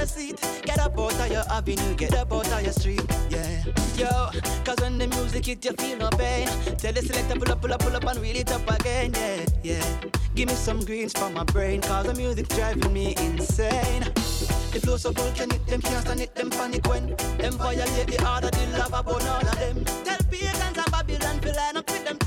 [0.00, 0.62] your seat.
[0.64, 3.02] Get up out of your avenue, get up out of your street.
[3.28, 3.64] Yeah,
[3.96, 4.30] yo,
[4.64, 6.48] cause when the music hit, you feel no pain.
[6.78, 9.12] Tell the selector, pull up, pull up, pull up, and reel it up again.
[9.14, 10.00] Yeah, yeah.
[10.34, 14.04] Give me some greens for my brain, cause the music driving me insane.
[14.72, 18.50] The flow so volcanic, them can't stand it, them panic when them violate the order,
[18.50, 19.84] the lava burn all of them.
[20.04, 22.18] Tell pagans and Babylon fill line up with them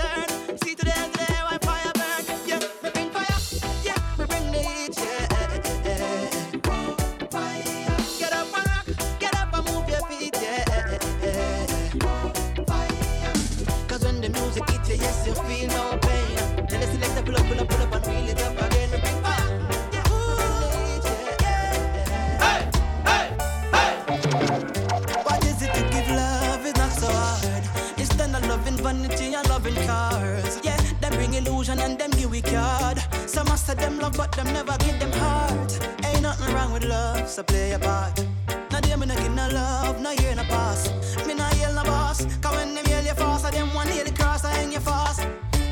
[37.34, 38.24] so play a part.
[38.70, 40.92] Now day me no get no love, no year no pass.
[41.26, 44.04] Me no yell no boss, cause when them yell you fast, I them one hear
[44.04, 45.22] the cross, I hang you fast.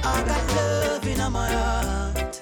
[0.03, 2.41] I got love in my heart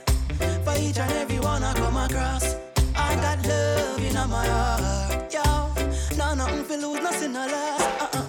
[0.63, 2.55] for each and every one I come across.
[2.95, 6.17] I got love in my heart, yo.
[6.17, 7.82] Now nothing feel lose, nothing no loss.
[7.82, 8.29] Uh-uh.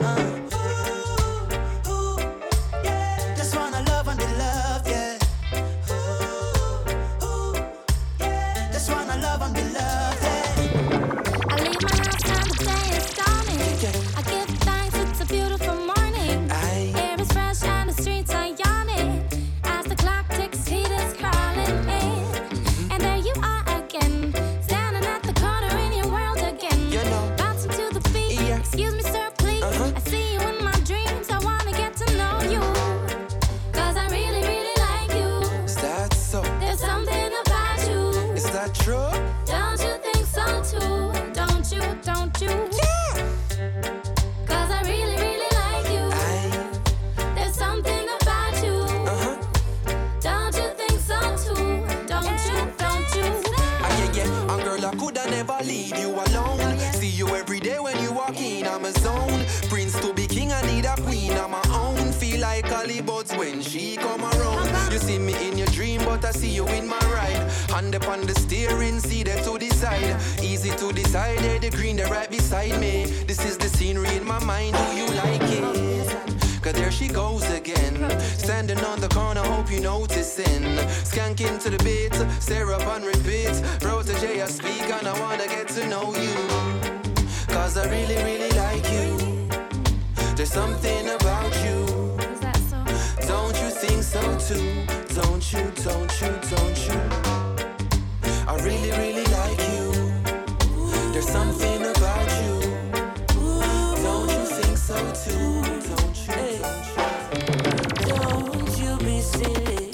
[109.38, 109.86] silly.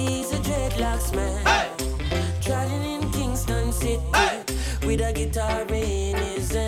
[0.00, 1.44] He's a dreadlocks man.
[1.46, 1.68] Hey!
[2.40, 4.42] Driving in Kingston City hey!
[4.86, 6.59] with a guitar in his hand.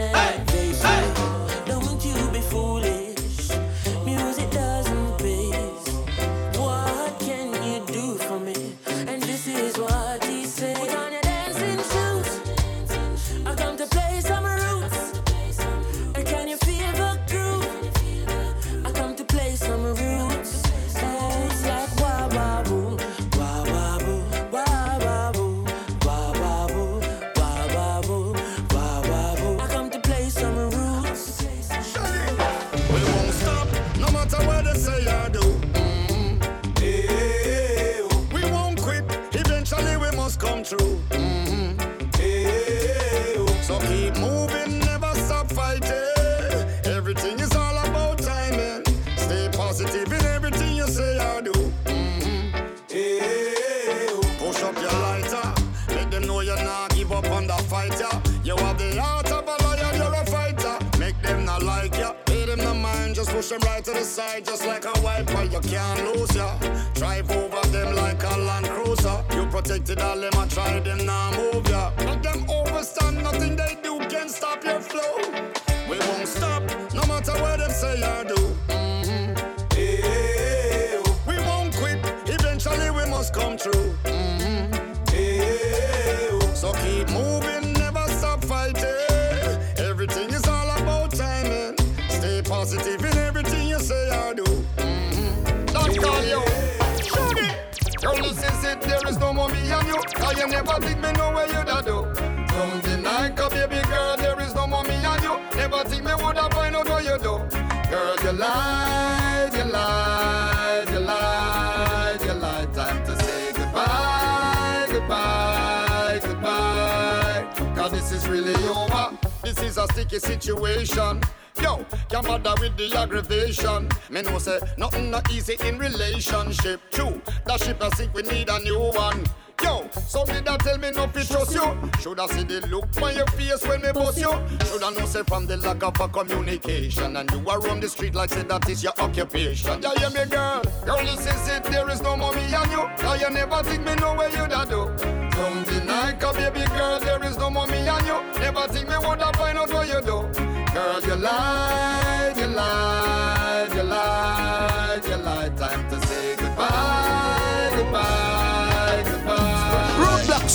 [132.03, 134.33] Shoulda see the look on your face when me bust you.
[134.67, 138.17] Shoulda know say from the lack of a communication and you are run the street
[138.17, 139.81] like say that is your occupation.
[139.81, 141.63] Yeah, yeah, me girl, girl, this is it.
[141.63, 142.89] There is no more me and you.
[142.99, 144.91] Cause you never think me know where you da do.
[145.31, 148.21] Don't deny, cause baby girl, there is no more me and you.
[148.41, 150.27] Never think me woulda find out what you do.
[150.75, 153.42] Girl, you lie, you lied,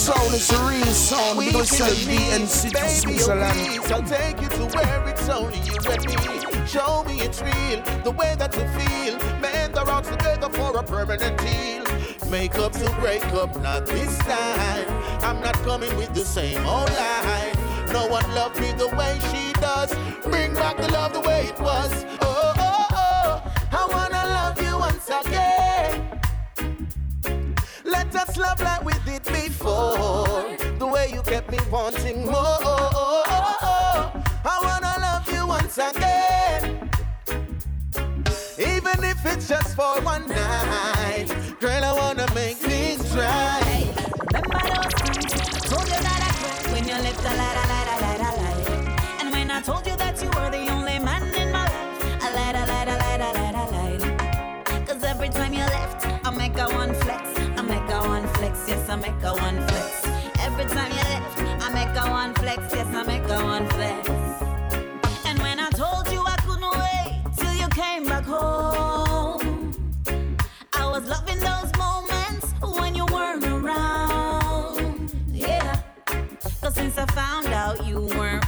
[0.07, 1.37] Sound is a real sound.
[1.37, 3.51] We feel of DNC to Switzerland.
[3.59, 6.65] please, I'll take you to where it's only you and me.
[6.65, 9.17] Show me it's real, the way that you feel.
[9.41, 11.83] Man, the rocks together for a permanent deal.
[12.31, 14.87] Make up to break up, not this time.
[15.23, 17.57] I'm not coming with the same old line.
[17.91, 19.93] No one loved me the way she does.
[20.23, 22.05] Bring back the love the way it was.
[22.21, 23.41] Oh, oh, oh.
[23.43, 23.53] oh.
[23.73, 26.17] I wanna love you once again.
[27.83, 28.56] Let us love
[35.77, 36.89] once again.
[38.59, 41.27] Even if it's just for one night.
[41.59, 43.93] Girl, I wanna make things right.
[45.69, 49.21] Told you that I could when you left a light, light, light, light.
[49.21, 52.29] And when I told you that you were the only man in my life, a
[52.35, 54.87] light, a light, a light, a light, a light.
[54.87, 57.23] Cause every time you left, I make a one flex,
[57.57, 60.05] I make a one flex, yes, I make a one flex.
[60.39, 62.73] Every time you left, I make a one flex,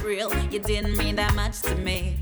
[0.02, 2.16] real, you didn't mean that much to me.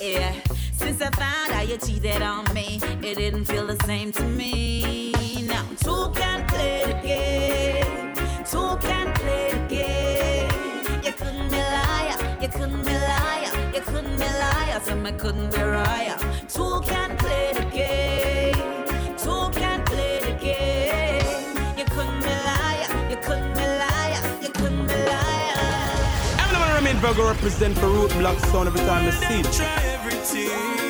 [0.00, 0.34] Yeah.
[0.72, 5.12] Since I found out you cheated on me, it didn't feel the same to me.
[5.46, 8.14] Now, two can play the game.
[8.44, 11.04] Two can play the game.
[11.04, 12.38] You couldn't be liar.
[12.40, 13.72] You couldn't be liar.
[13.74, 14.80] You couldn't be liar.
[14.84, 16.18] So I couldn't be liar.
[16.48, 17.65] Two can play the
[27.06, 29.52] Romain Virgo represent for root Roadblock sound every time I see it.
[29.52, 30.85] Try.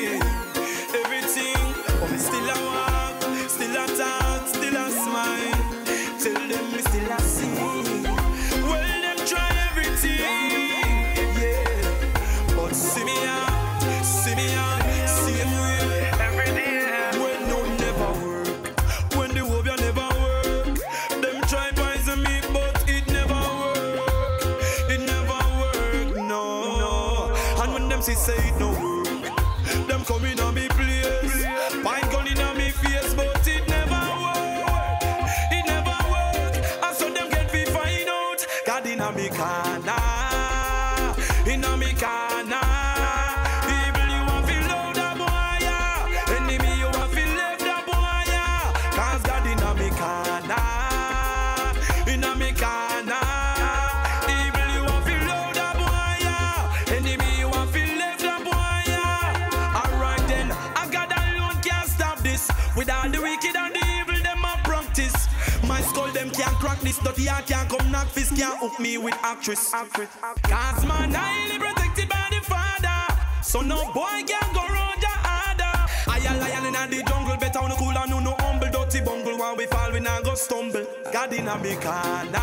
[66.57, 66.99] Can't crack this.
[66.99, 69.71] Dirty I can't come knock fist, can't hook me with actress.
[69.71, 73.23] Cause man, highly protected by the father.
[73.43, 75.87] So no boy can go round your harder.
[76.09, 79.01] I a lion in the jungle, better on the cool and no no humble, dirty
[79.01, 79.39] bungle.
[79.39, 80.87] When we fall, we not go stumble.
[81.13, 82.43] God in a me corner,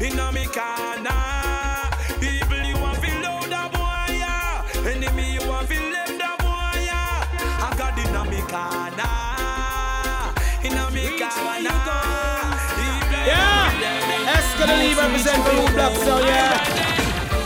[0.00, 1.90] in a me corner.
[2.22, 4.64] Evil you want feel loud, the boy, yeah.
[4.86, 7.26] Enemy you want feel left, the boy, yeah.
[7.60, 9.12] I got in a me corner,
[10.64, 11.83] in a me corner.
[14.64, 16.56] Escada Lee represent for Root Block sound, yeah.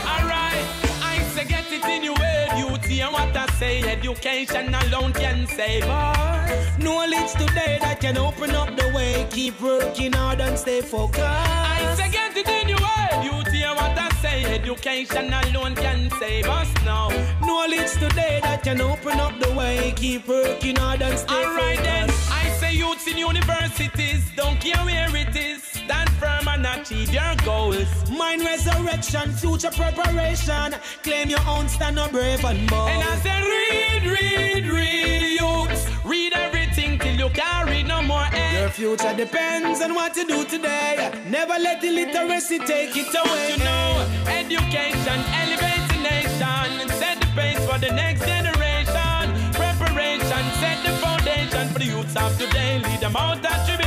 [0.06, 0.64] Alright,
[1.02, 5.46] I say get it in your head, beauty and what I say, education alone can
[5.48, 6.78] save us.
[6.78, 9.26] Knowledge today that can open up the way.
[9.30, 11.24] Keep working hard and stay focused.
[11.24, 16.10] I say get it in your head, beauty and what I say, education alone can
[16.20, 17.08] save us now.
[17.40, 19.92] Knowledge today that can open up the way.
[19.96, 22.10] Keep working hard and stay Alright then.
[22.30, 25.67] I say say youths in universities, don't care where it is.
[25.88, 27.88] Stand firm and achieve your goals.
[28.10, 30.74] Mind resurrection, future preparation.
[31.02, 32.90] Claim your own, stand up brave and bold.
[32.90, 35.88] And I say read, read, read, youths.
[36.04, 38.26] Read everything till you can't read no more.
[38.34, 38.60] Eh?
[38.60, 41.10] Your future depends on what you do today.
[41.26, 43.52] Never let illiteracy take it away.
[43.52, 46.88] You know, education elevates the nation.
[47.00, 49.24] Set the pace for the next generation.
[49.54, 52.78] Preparation, set the foundation for the youths of today.
[52.78, 53.77] Lead them out of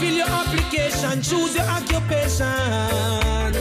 [0.00, 3.52] fill your application, choose your occupation.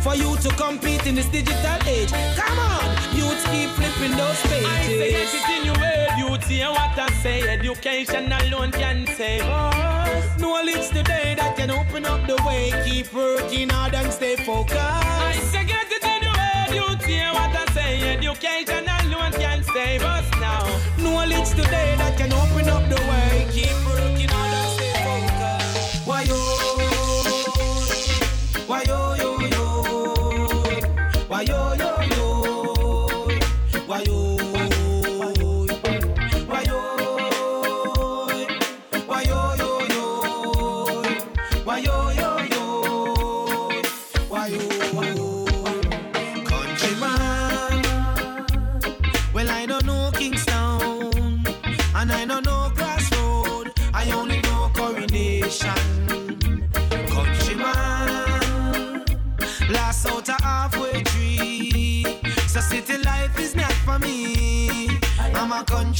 [0.00, 2.12] For you to compete in this digital age.
[2.38, 2.86] Come on,
[3.18, 4.66] youths keep flipping those pages.
[4.66, 7.40] I say get it in your head, youths hear what I say.
[7.48, 10.40] Education alone can save us.
[10.40, 12.72] Knowledge today that can open up the way.
[12.86, 14.78] Keep working hard and stay focused.
[14.78, 18.16] I say get it in your head, youths hear what I say.
[18.16, 20.64] Education alone can save us now.
[21.02, 23.48] Knowledge today that can open up the way.
[23.50, 24.57] Keep working hard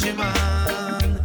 [0.00, 1.18] I'm a countryman.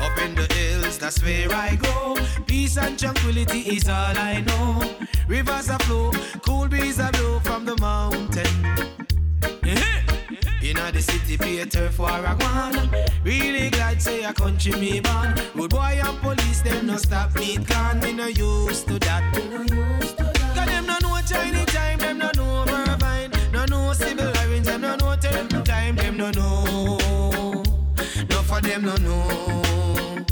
[0.00, 2.16] Up in the hills, that's where I go.
[2.46, 4.82] Peace and tranquility is all I know.
[5.26, 6.12] Rivers are flow,
[6.44, 8.46] cool breeze are blow from the mountain.
[10.62, 12.90] In the city, Peter for a one.
[13.24, 15.34] Really glad say a country me born.
[15.56, 17.56] Good boy and police, them no stop me.
[17.56, 19.22] Can me no used to that.
[20.54, 22.69] Cause them no know Chinese time, them no know
[28.80, 30.24] them no know.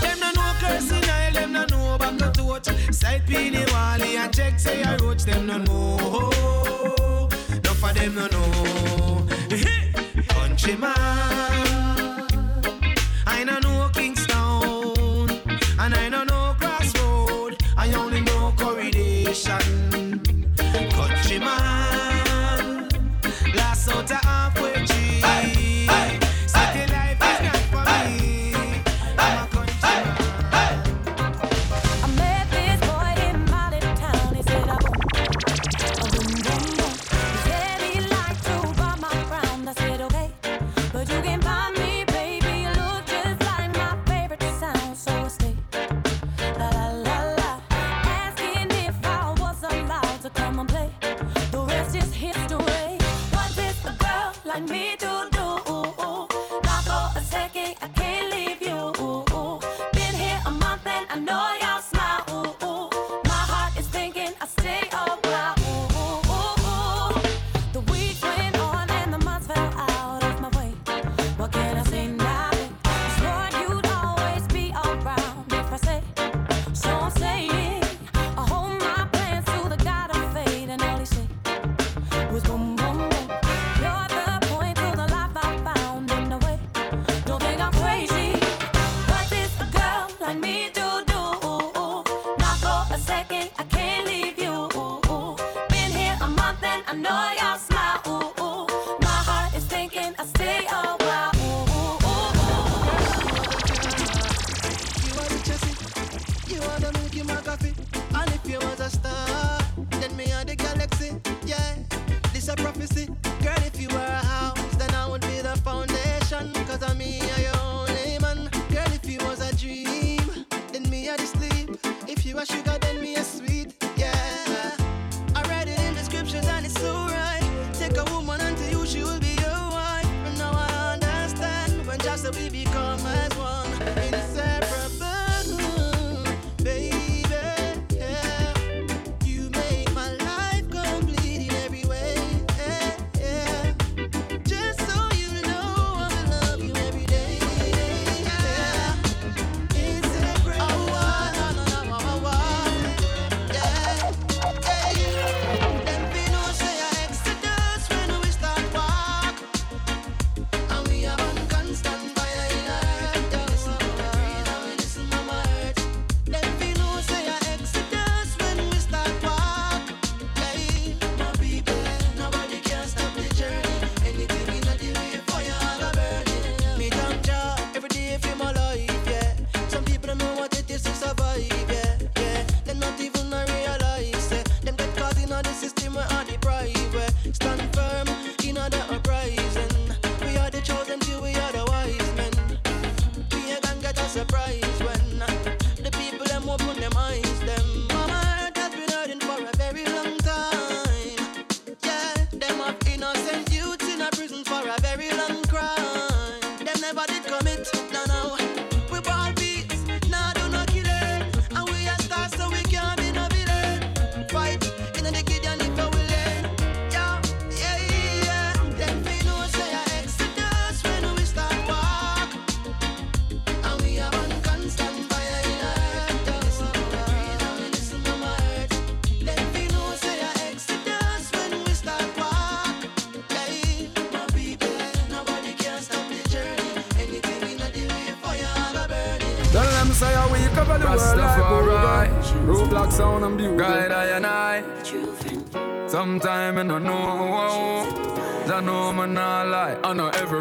[0.00, 2.94] Them no know cursing Isle, them no know back to touch.
[2.94, 7.28] Side Peony Wally and check say I roach, them no know.
[7.64, 9.26] No for them no know.
[10.28, 10.94] Countryman,
[13.26, 13.73] I no know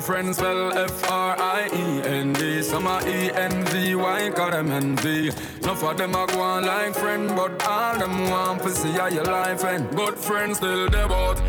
[0.04, 2.62] I know friend spell F R I E N D.
[2.62, 5.30] Some are E N V Y, call them envy.
[5.62, 9.08] Enough of them are go on like friend, but all them want to see how
[9.08, 9.96] your life end.
[9.96, 11.08] Good friends still they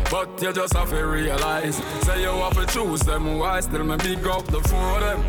[0.09, 1.75] but you just have to realize.
[2.03, 5.21] Say you have to choose them, why still me big up the four them.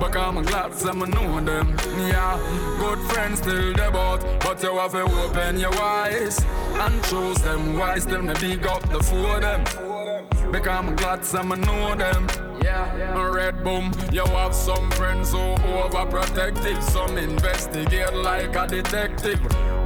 [0.00, 1.76] But I'm glad some know them.
[1.98, 2.38] Yeah,
[2.78, 7.76] good friends still they but you have to open your eyes and choose them.
[7.76, 9.89] Why still me big up the four them?
[10.52, 12.26] Because I'm glad some know them.
[12.62, 13.30] Yeah, yeah.
[13.30, 13.92] red boom.
[14.12, 16.82] You have some friends who overprotective.
[16.82, 19.40] Some investigate like a detective.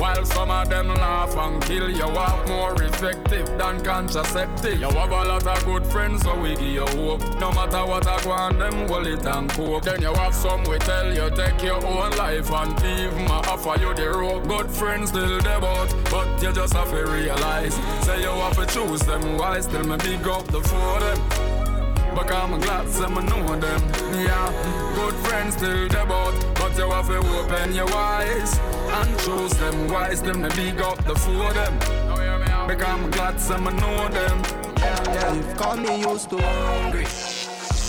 [0.05, 4.78] While some of them laugh and kill, you are more effective than contraceptive.
[4.78, 7.22] You have a lot of good friends, so we give you hope.
[7.40, 9.82] No matter what I want, them hold it and cope.
[9.82, 13.94] Then you have some we tell you take your own life and even offer you
[13.94, 14.46] the rope.
[14.46, 17.74] Good friends still there, but but you just have to realize.
[18.05, 21.18] Say you have to choose them, wise, still me big up the four them.
[22.14, 23.80] But I'm glad some know them.
[24.12, 24.52] Yeah,
[24.96, 29.89] good friends still there, but but you have to open your eyes and choose them.
[29.89, 31.78] Wise them to big up the four of them.
[32.11, 34.43] Oh, because I'm glad some know them.
[34.78, 37.07] Yeah, you've called me used to hungry.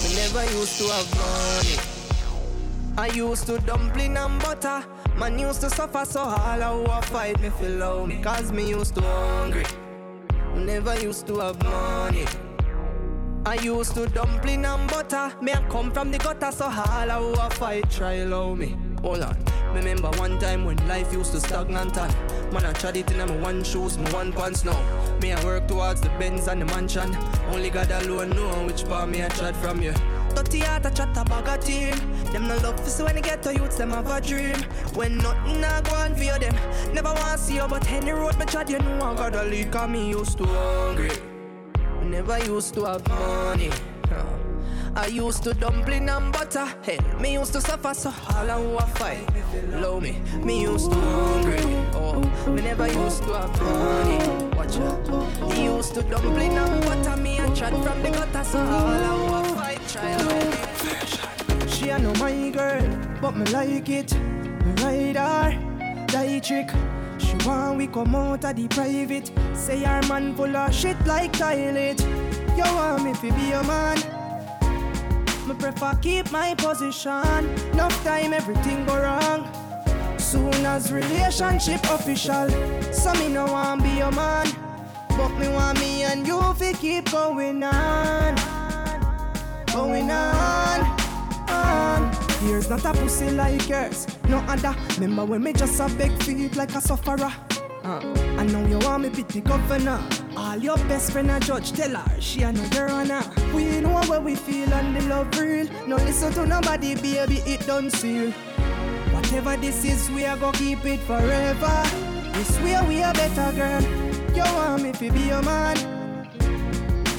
[0.04, 1.96] We never used to have money.
[2.98, 4.86] I used to dumpling and butter.
[5.18, 8.22] Man used to suffer so all I who a fight me feel low me.
[8.22, 9.66] Cause me used to hungry.
[10.54, 12.26] We never used to have money.
[13.46, 15.34] I used to dumpling and butter.
[15.41, 18.78] Me I come from the gutter, so all I who a fight try low me.
[19.06, 19.38] Hold on.
[19.76, 22.14] Remember one time when life used to stagnant and
[22.51, 24.80] Man I tried it in my one shoes, my one pants now
[25.22, 27.16] Me I work towards the Benz and the mansion
[27.49, 29.93] Only God alone know which part me I tried from you
[30.34, 31.95] Dirty heart I chat a bag of team
[32.32, 34.56] Them no love for so when they get to youths them have a dream
[34.95, 36.56] When nothing I go on for them
[36.93, 39.72] Never want to see you but any road me chat you know I gotta lead
[39.72, 41.12] cause me used to hungry
[42.06, 43.70] never used to have money.
[44.10, 44.45] Huh.
[44.98, 46.66] I used to dumpling and butter.
[46.84, 49.28] Hell, me used to suffer so all I a fight.
[49.82, 51.60] Low me, me used to hungry.
[51.93, 54.56] Oh, me never used to have money.
[54.56, 55.52] Watch out.
[55.52, 57.18] He used to dumpling and butter.
[57.22, 59.88] Me and chat from the gutter so all I a fight.
[59.89, 61.68] Try low me.
[61.68, 64.14] She a know my girl, but me like it.
[64.14, 66.70] Me ride her, die trick.
[67.18, 69.30] She want we come out of the private.
[69.54, 72.00] Say her man full of shit like toilet.
[72.56, 74.14] You want me to be a man?
[75.48, 77.48] Me prefer keep my position.
[77.74, 79.48] Enough time everything go wrong.
[80.18, 82.50] Soon as relationship official,
[82.91, 84.48] so me no want be a man.
[85.10, 88.36] But me want me and you fi keep going on,
[89.68, 90.82] going on,
[91.48, 92.12] on.
[92.41, 94.76] Here's not a pussy like yours, no other.
[95.00, 97.32] Remember when me just a beg feet like a sufferer.
[97.86, 98.00] Uh,
[98.40, 100.02] I know you want me the governor.
[100.36, 103.22] All your best friend a judge, tell her she a no honor.
[103.54, 105.68] We know where we feel and the love real.
[105.86, 108.32] No listen to nobody, baby, it done seal.
[109.12, 111.84] Whatever this is, we are gonna keep it forever.
[112.34, 113.84] This swear we are better, girl.
[114.36, 115.78] You want me to be your man?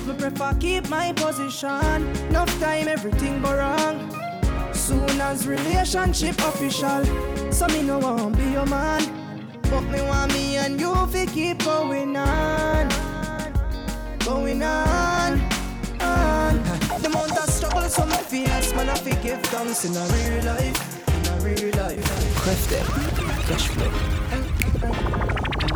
[0.05, 2.09] Me prefer keep my position.
[2.31, 4.11] Enough time, everything go wrong.
[4.75, 7.05] Soon as relationship official,
[7.53, 9.26] so me no want be your man.
[9.71, 12.89] But me want me and you fi keep going on,
[14.21, 15.41] going on,
[16.01, 16.63] on.
[17.03, 20.45] The amount of struggles for my fears, man, I fi give thanks in a real
[20.45, 22.05] life, in a real life.
[22.43, 22.87] Clef them,
[23.49, 23.91] cash flow.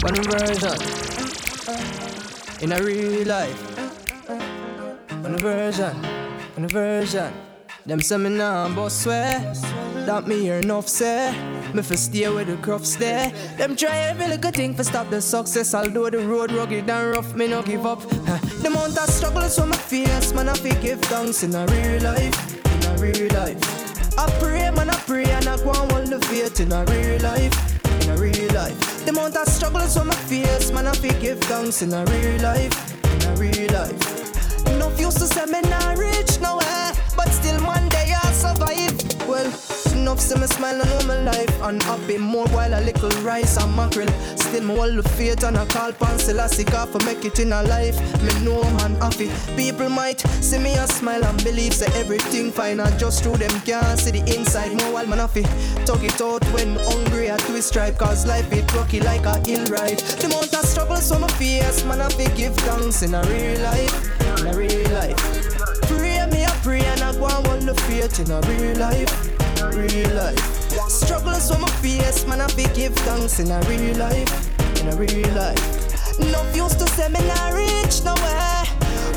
[0.03, 0.79] One version.
[2.63, 3.61] In a real life.
[5.23, 5.97] One version.
[6.57, 7.33] One version.
[7.87, 9.53] Them say me nah boss swear
[10.07, 11.33] That me hear enough say
[11.75, 15.21] Me fi stay where the crofts there Them try every little thing for stop the
[15.21, 15.75] success.
[15.75, 18.01] Although the road rugged and rough me no give up.
[18.01, 20.33] The amount of struggles for my face.
[20.33, 22.37] Man I fi give thanks in a real life.
[22.67, 24.19] In a real life.
[24.19, 27.21] I pray man I pray and I go and hold the faith in a real
[27.21, 27.57] life.
[28.03, 29.05] In a real life.
[29.05, 30.73] The amount of struggles for my face.
[30.73, 32.77] Man I fi give thanks in a real life.
[33.05, 34.67] In a real life.
[34.67, 35.61] Enough used to say me
[40.21, 41.63] say me smile know my life.
[41.63, 44.09] And happy more while a little rice and mackerel.
[44.37, 47.63] Still me hold the faith and I call pan Selassie for make it in a
[47.63, 47.97] life.
[48.23, 49.31] Me know man happy.
[49.57, 52.81] People might see me and smile and believe say everything fine.
[52.81, 54.73] And just through them can't see the inside.
[54.81, 55.43] More while man happy.
[55.87, 57.31] Talk it out when hungry.
[57.31, 59.99] I twist stripe Cause life it rocky like a hill ride.
[59.99, 64.21] The amount of struggles for my face Man happy give thanks in a real life.
[64.39, 65.17] In a real life.
[65.83, 69.30] Pray me a pray and I go and hold the faith in a real life
[69.75, 70.61] Real life
[70.91, 74.97] Struggles when my face, man, I be give thanks in a real life, in a
[74.97, 76.19] real life.
[76.19, 78.65] No used to say me not reach nowhere,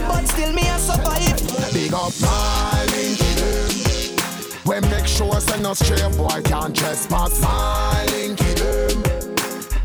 [0.07, 1.73] but still me I survive.
[1.73, 4.61] Big up my linky them.
[4.65, 7.41] We make sure send no stray boy can't trespass.
[7.41, 9.01] My linky them.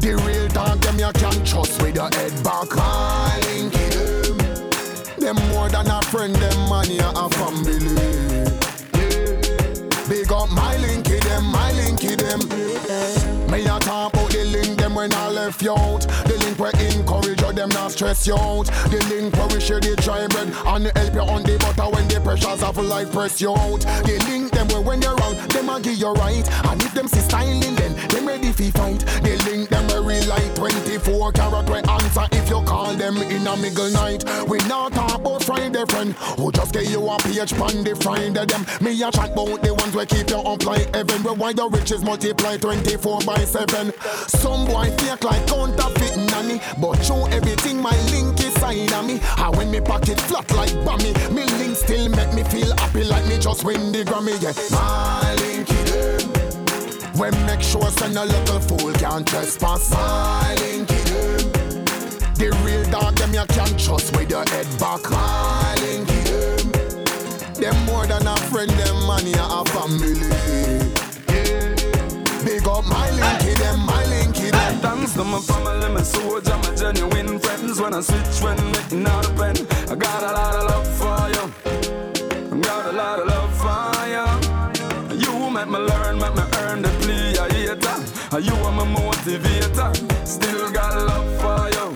[0.00, 2.68] The real dog them you can trust with your head back.
[2.76, 4.38] My linky them.
[5.18, 8.07] Them more than a friend, them man you a family.
[10.49, 12.40] Up my linky them, my linky them.
[13.51, 16.01] Me a talk about the link them when I left you out.
[16.26, 18.66] The link where encourage you, them not stress you out.
[18.90, 22.09] The link where we share the dry bread and help you on the butter when
[22.09, 23.80] the pressures of life press you out.
[23.80, 26.46] The link them where when you're wrong, them a give you right.
[26.66, 29.01] And if them see styling, then them ready fi fight.
[29.22, 33.46] The link them where real light 24 carat we answer if you call them in
[33.46, 34.24] a middle night.
[34.49, 38.44] We not talk about Friday friend who just get you a page pan the Friday
[38.44, 38.64] them.
[38.80, 41.22] Me a chat about the ones we keep you up like heaven.
[41.22, 43.92] Where why your riches multiply 24 by 7.
[44.26, 49.20] Some boy fake like counterfeit nanny, but show everything my link inside of me.
[49.39, 53.26] And when me pocket flat like bummy, me link still make me feel happy like
[53.26, 54.34] me just win the Grammy.
[54.43, 57.18] Yeah, my linky them.
[57.18, 59.91] When make sure send a little fool can't trespass.
[59.91, 61.84] My linky them.
[62.34, 65.03] The real dog them you can't trust with your head back.
[65.11, 66.72] My linky them.
[67.55, 70.14] Them more than a friend, them money a family.
[71.28, 71.74] Yeah.
[72.45, 74.78] Big up my linky them, my linky them.
[74.80, 77.80] Thanks to my family, my soldier, my genuine friends.
[77.80, 79.57] When I switch, when making out a pen,
[79.91, 82.61] I got a lot of love for you.
[82.61, 84.26] Got a lot of love for you.
[85.22, 87.39] You make me learn, make me earn the plea.
[87.39, 87.99] I hater.
[88.41, 89.91] You are my motivator.
[90.26, 91.86] Still got love for you.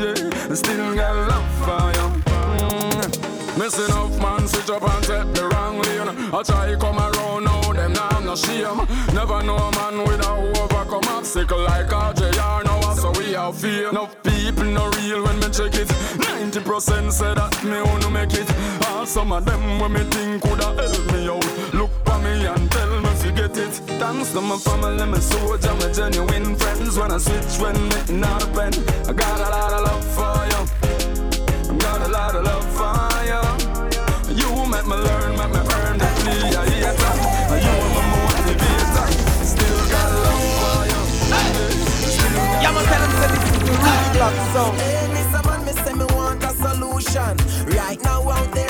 [0.00, 2.06] Yeah, still got love for you.
[2.24, 3.58] Mm.
[3.58, 6.08] Missing up man, switch up and take the wrong lane.
[6.32, 8.86] I try come around now, them now I'm no shame.
[9.12, 10.59] Never know a man without
[11.00, 13.92] overcome obstacle like RJR now, so we have fear.
[13.92, 15.88] No people no real when me check it.
[15.88, 18.48] 90% say that me wanna make it.
[18.88, 21.74] All some of them when me think coulda help me out.
[21.74, 23.72] Look for me and tell me if get it.
[23.98, 26.98] Thanks to my family, my soldier, my genuine friends.
[26.98, 28.72] When I switch, when me not a pen,
[29.08, 30.62] I got a lot of love for you.
[31.70, 32.79] I Got a lot of love
[44.20, 44.74] black song.
[44.76, 45.40] Hey, Mr.
[45.46, 47.34] Man, me say me want a solution.
[47.74, 48.69] Right now out there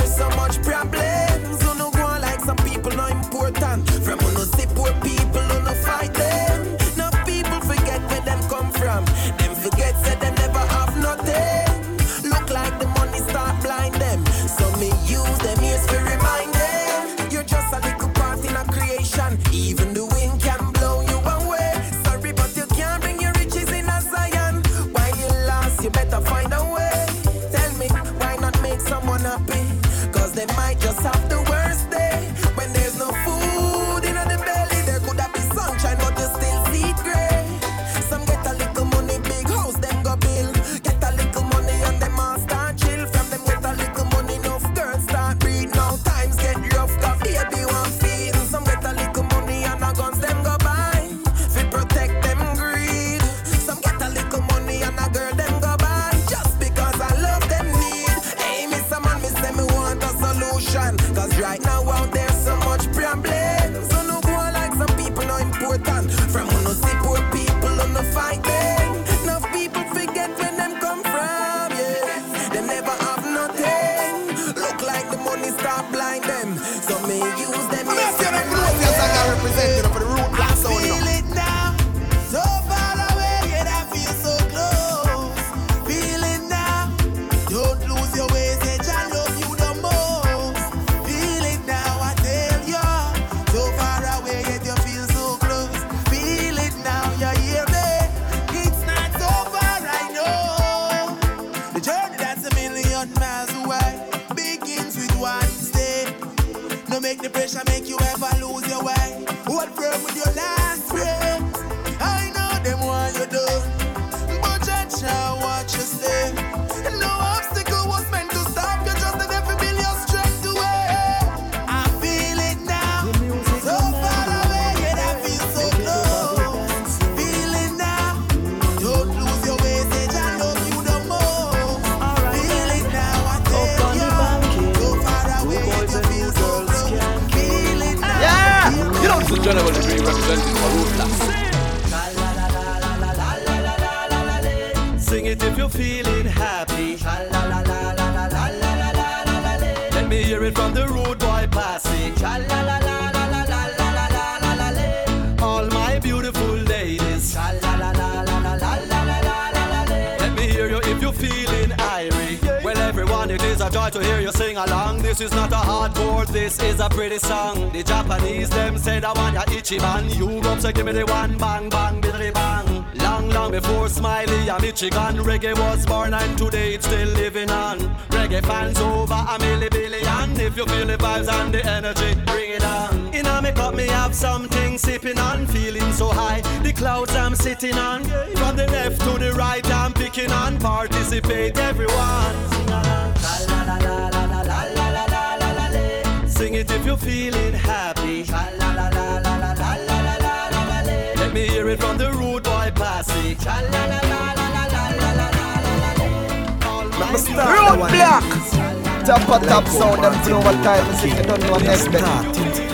[211.92, 212.70] know next bit.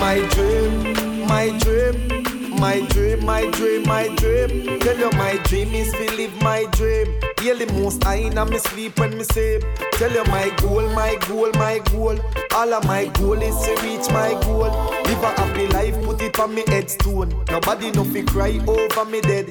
[0.00, 4.78] My dream, my dream, my dream, my dream, my dream.
[4.80, 7.06] Tell you my dream is to live my dream.
[7.40, 9.62] Hear the most I in me sleep when me sleep.
[9.92, 12.18] Tell you my goal, my goal, my goal.
[12.54, 14.70] All of my goal is to reach my goal.
[15.04, 17.30] Live a happy life, put it on me headstone.
[17.48, 19.46] Nobody no fi cry over me dead.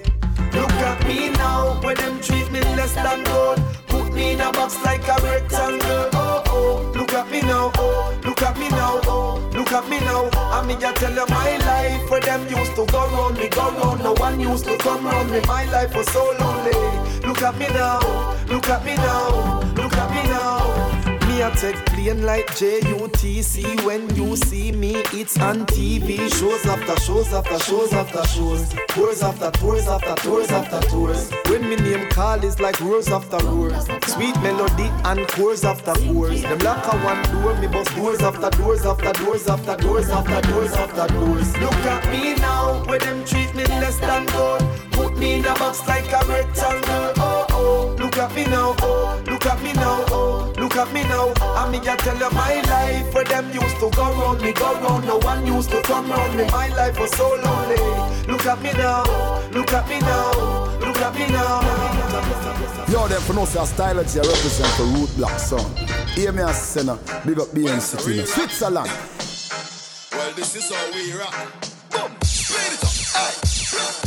[0.53, 3.61] Look at me now, when them treat me less than gold.
[3.87, 6.14] Put me in a box like a rectangle.
[6.47, 7.71] Oh look at me now.
[7.75, 8.99] Oh, look at me now.
[9.03, 10.29] Oh, look at me now.
[10.33, 13.71] I mean, just tell you my life where them used to go round me, go
[13.71, 14.03] round.
[14.03, 15.39] No one used to come round me.
[15.47, 16.73] My life was so lonely.
[17.27, 17.99] Look at me now.
[18.47, 19.74] Look at me now.
[21.35, 26.95] Me a take plane like JUTC When you see me, it's on TV Shows after
[27.01, 28.73] shows after shows after shows.
[28.87, 31.29] Tours after tours after tours after tours.
[31.49, 36.41] When me name call is like roars after roars Sweet melody and chorus after chorus
[36.41, 40.41] Them lock a one door, me bust doors after doors after doors after doors after
[40.47, 41.57] doors after doors.
[41.57, 45.53] Look at me now, where them treat me less than gold Put me in a
[45.55, 49.21] box like a rectangle Oh oh, look at me now, oh.
[49.25, 50.53] Look at me now, oh.
[50.57, 53.89] Look at me now, I me just tell you my life Where them used to
[53.89, 55.05] go round me, go round.
[55.05, 56.45] No one used to come round me.
[56.51, 57.75] My life was so lonely.
[58.27, 59.03] Look at me now,
[59.51, 60.79] look at me now.
[60.79, 61.85] Look at me now.
[62.87, 65.77] Yo, them for no say a style that you represent for root block sound.
[66.15, 68.91] Hear me as sinner, big up BN City, in Switzerland.
[70.11, 71.33] Well, this is how we rock.
[71.91, 72.91] Boom, play it up.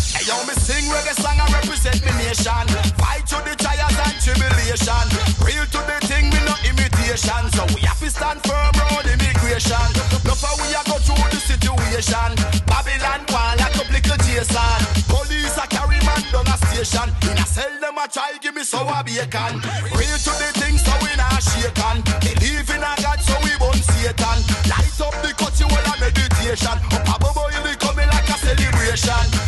[0.05, 0.08] Hey.
[0.29, 2.69] Yo, me sing reggae song and represent me nation.
[3.01, 5.09] Fight to the trials and tribulation.
[5.41, 7.49] Real to the thing, me no imitation.
[7.57, 9.89] So we have to stand firm round immigration.
[10.29, 12.37] Look how we a go through the situation.
[12.69, 14.81] Babylon one like a little Jason.
[15.09, 17.09] Police a carry man down a station.
[17.25, 19.65] In a cell them a try give me sour bacon.
[19.97, 22.05] Real to the thing, so we not shaken.
[22.21, 24.45] Believe in a God, so we won't Satan.
[24.69, 26.77] Light up the cut, you all a meditation.
[27.09, 29.48] Up above, you coming like a celebration.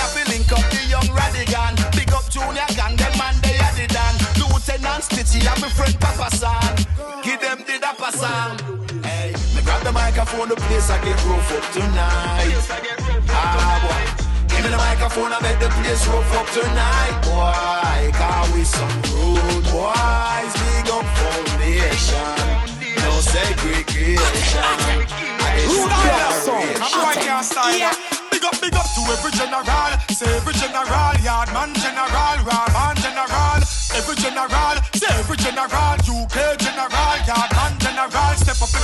[0.00, 1.76] Have to link up the young Rodigan.
[1.92, 4.14] Big up Junior Gong, them man they are the dan.
[4.40, 6.74] Lieutenant Stitchie and my friend Papa San.
[7.22, 8.56] Give them the dapper song.
[9.04, 12.56] Hey, me grab the microphone, the place I get rough up tonight.
[13.28, 14.02] Ah, boy.
[14.48, 18.10] Give me the microphone, I bet the place rough up tonight, boy.
[18.16, 20.29] Cause we some rude boys,
[28.70, 29.98] Big up, to every general.
[30.10, 33.58] Say every general, yard man general, raw man general.
[33.98, 36.59] Every general, say every general, UK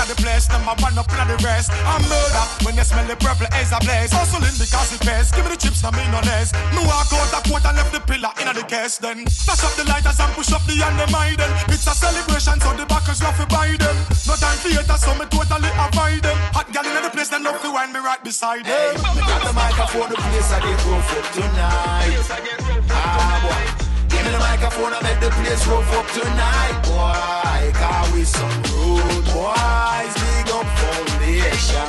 [0.01, 1.73] in the place, them a one up in the rest.
[1.85, 4.12] I'm murder when you smell the purple as a blaze.
[4.12, 5.31] Hustling because it pays.
[5.32, 6.52] Give me the chips, I mean no less.
[6.74, 8.98] Me walk out the court and left the pillar in the case.
[8.98, 11.51] Then flash up the lighters and push up the hand them hide them.
[11.73, 13.97] It's a celebration, so the backers love to buy them.
[14.27, 16.39] No time for haters, so me totally avoid them.
[16.52, 18.94] Hot gal in the place, them love to wind me right beside them.
[19.16, 22.20] Me grab the microphone, the place I get rough up tonight.
[22.90, 23.86] Ah, boy.
[24.27, 27.70] Me the microphone, I make the place rough up tonight, boy.
[27.78, 31.86] Cause we some rude boys, big up foundation.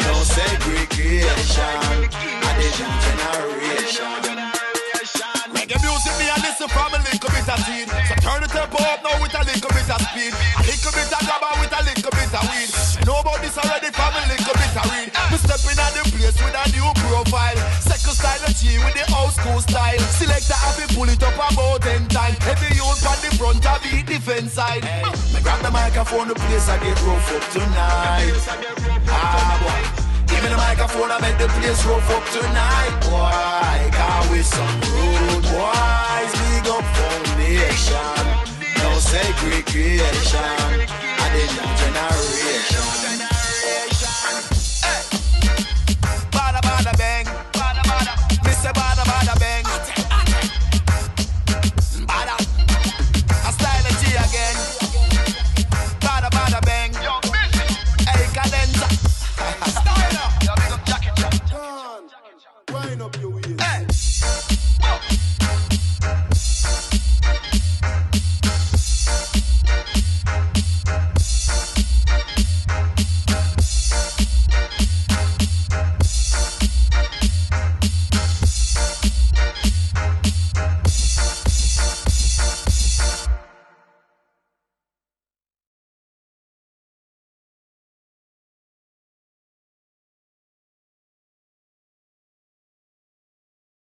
[0.00, 4.08] No segregation, a different generation.
[5.52, 7.84] Reggae music, me a listen from a little bit of teen.
[7.84, 10.32] So turn the tempo up now with a little bit of speed.
[10.32, 12.72] A little bit of grabber with a little bit of weed.
[13.44, 15.07] This already from a little bit of read
[16.10, 17.58] place with a new profile.
[17.80, 19.98] Second style of G with the old school style.
[20.16, 22.38] Selector have it pull it up about ten times.
[22.44, 24.84] Heavy youth on the front of the defense side.
[24.84, 25.02] Hey.
[25.34, 28.32] Me grab the microphone, the place I get rough up tonight.
[29.10, 29.98] Ah, boy.
[30.28, 33.90] Give me the microphone, I make the place rough up tonight, boy.
[33.90, 38.22] Got with some rude boys, big up foundation.
[38.78, 43.37] No segregation, I the new generation.
[46.84, 47.07] father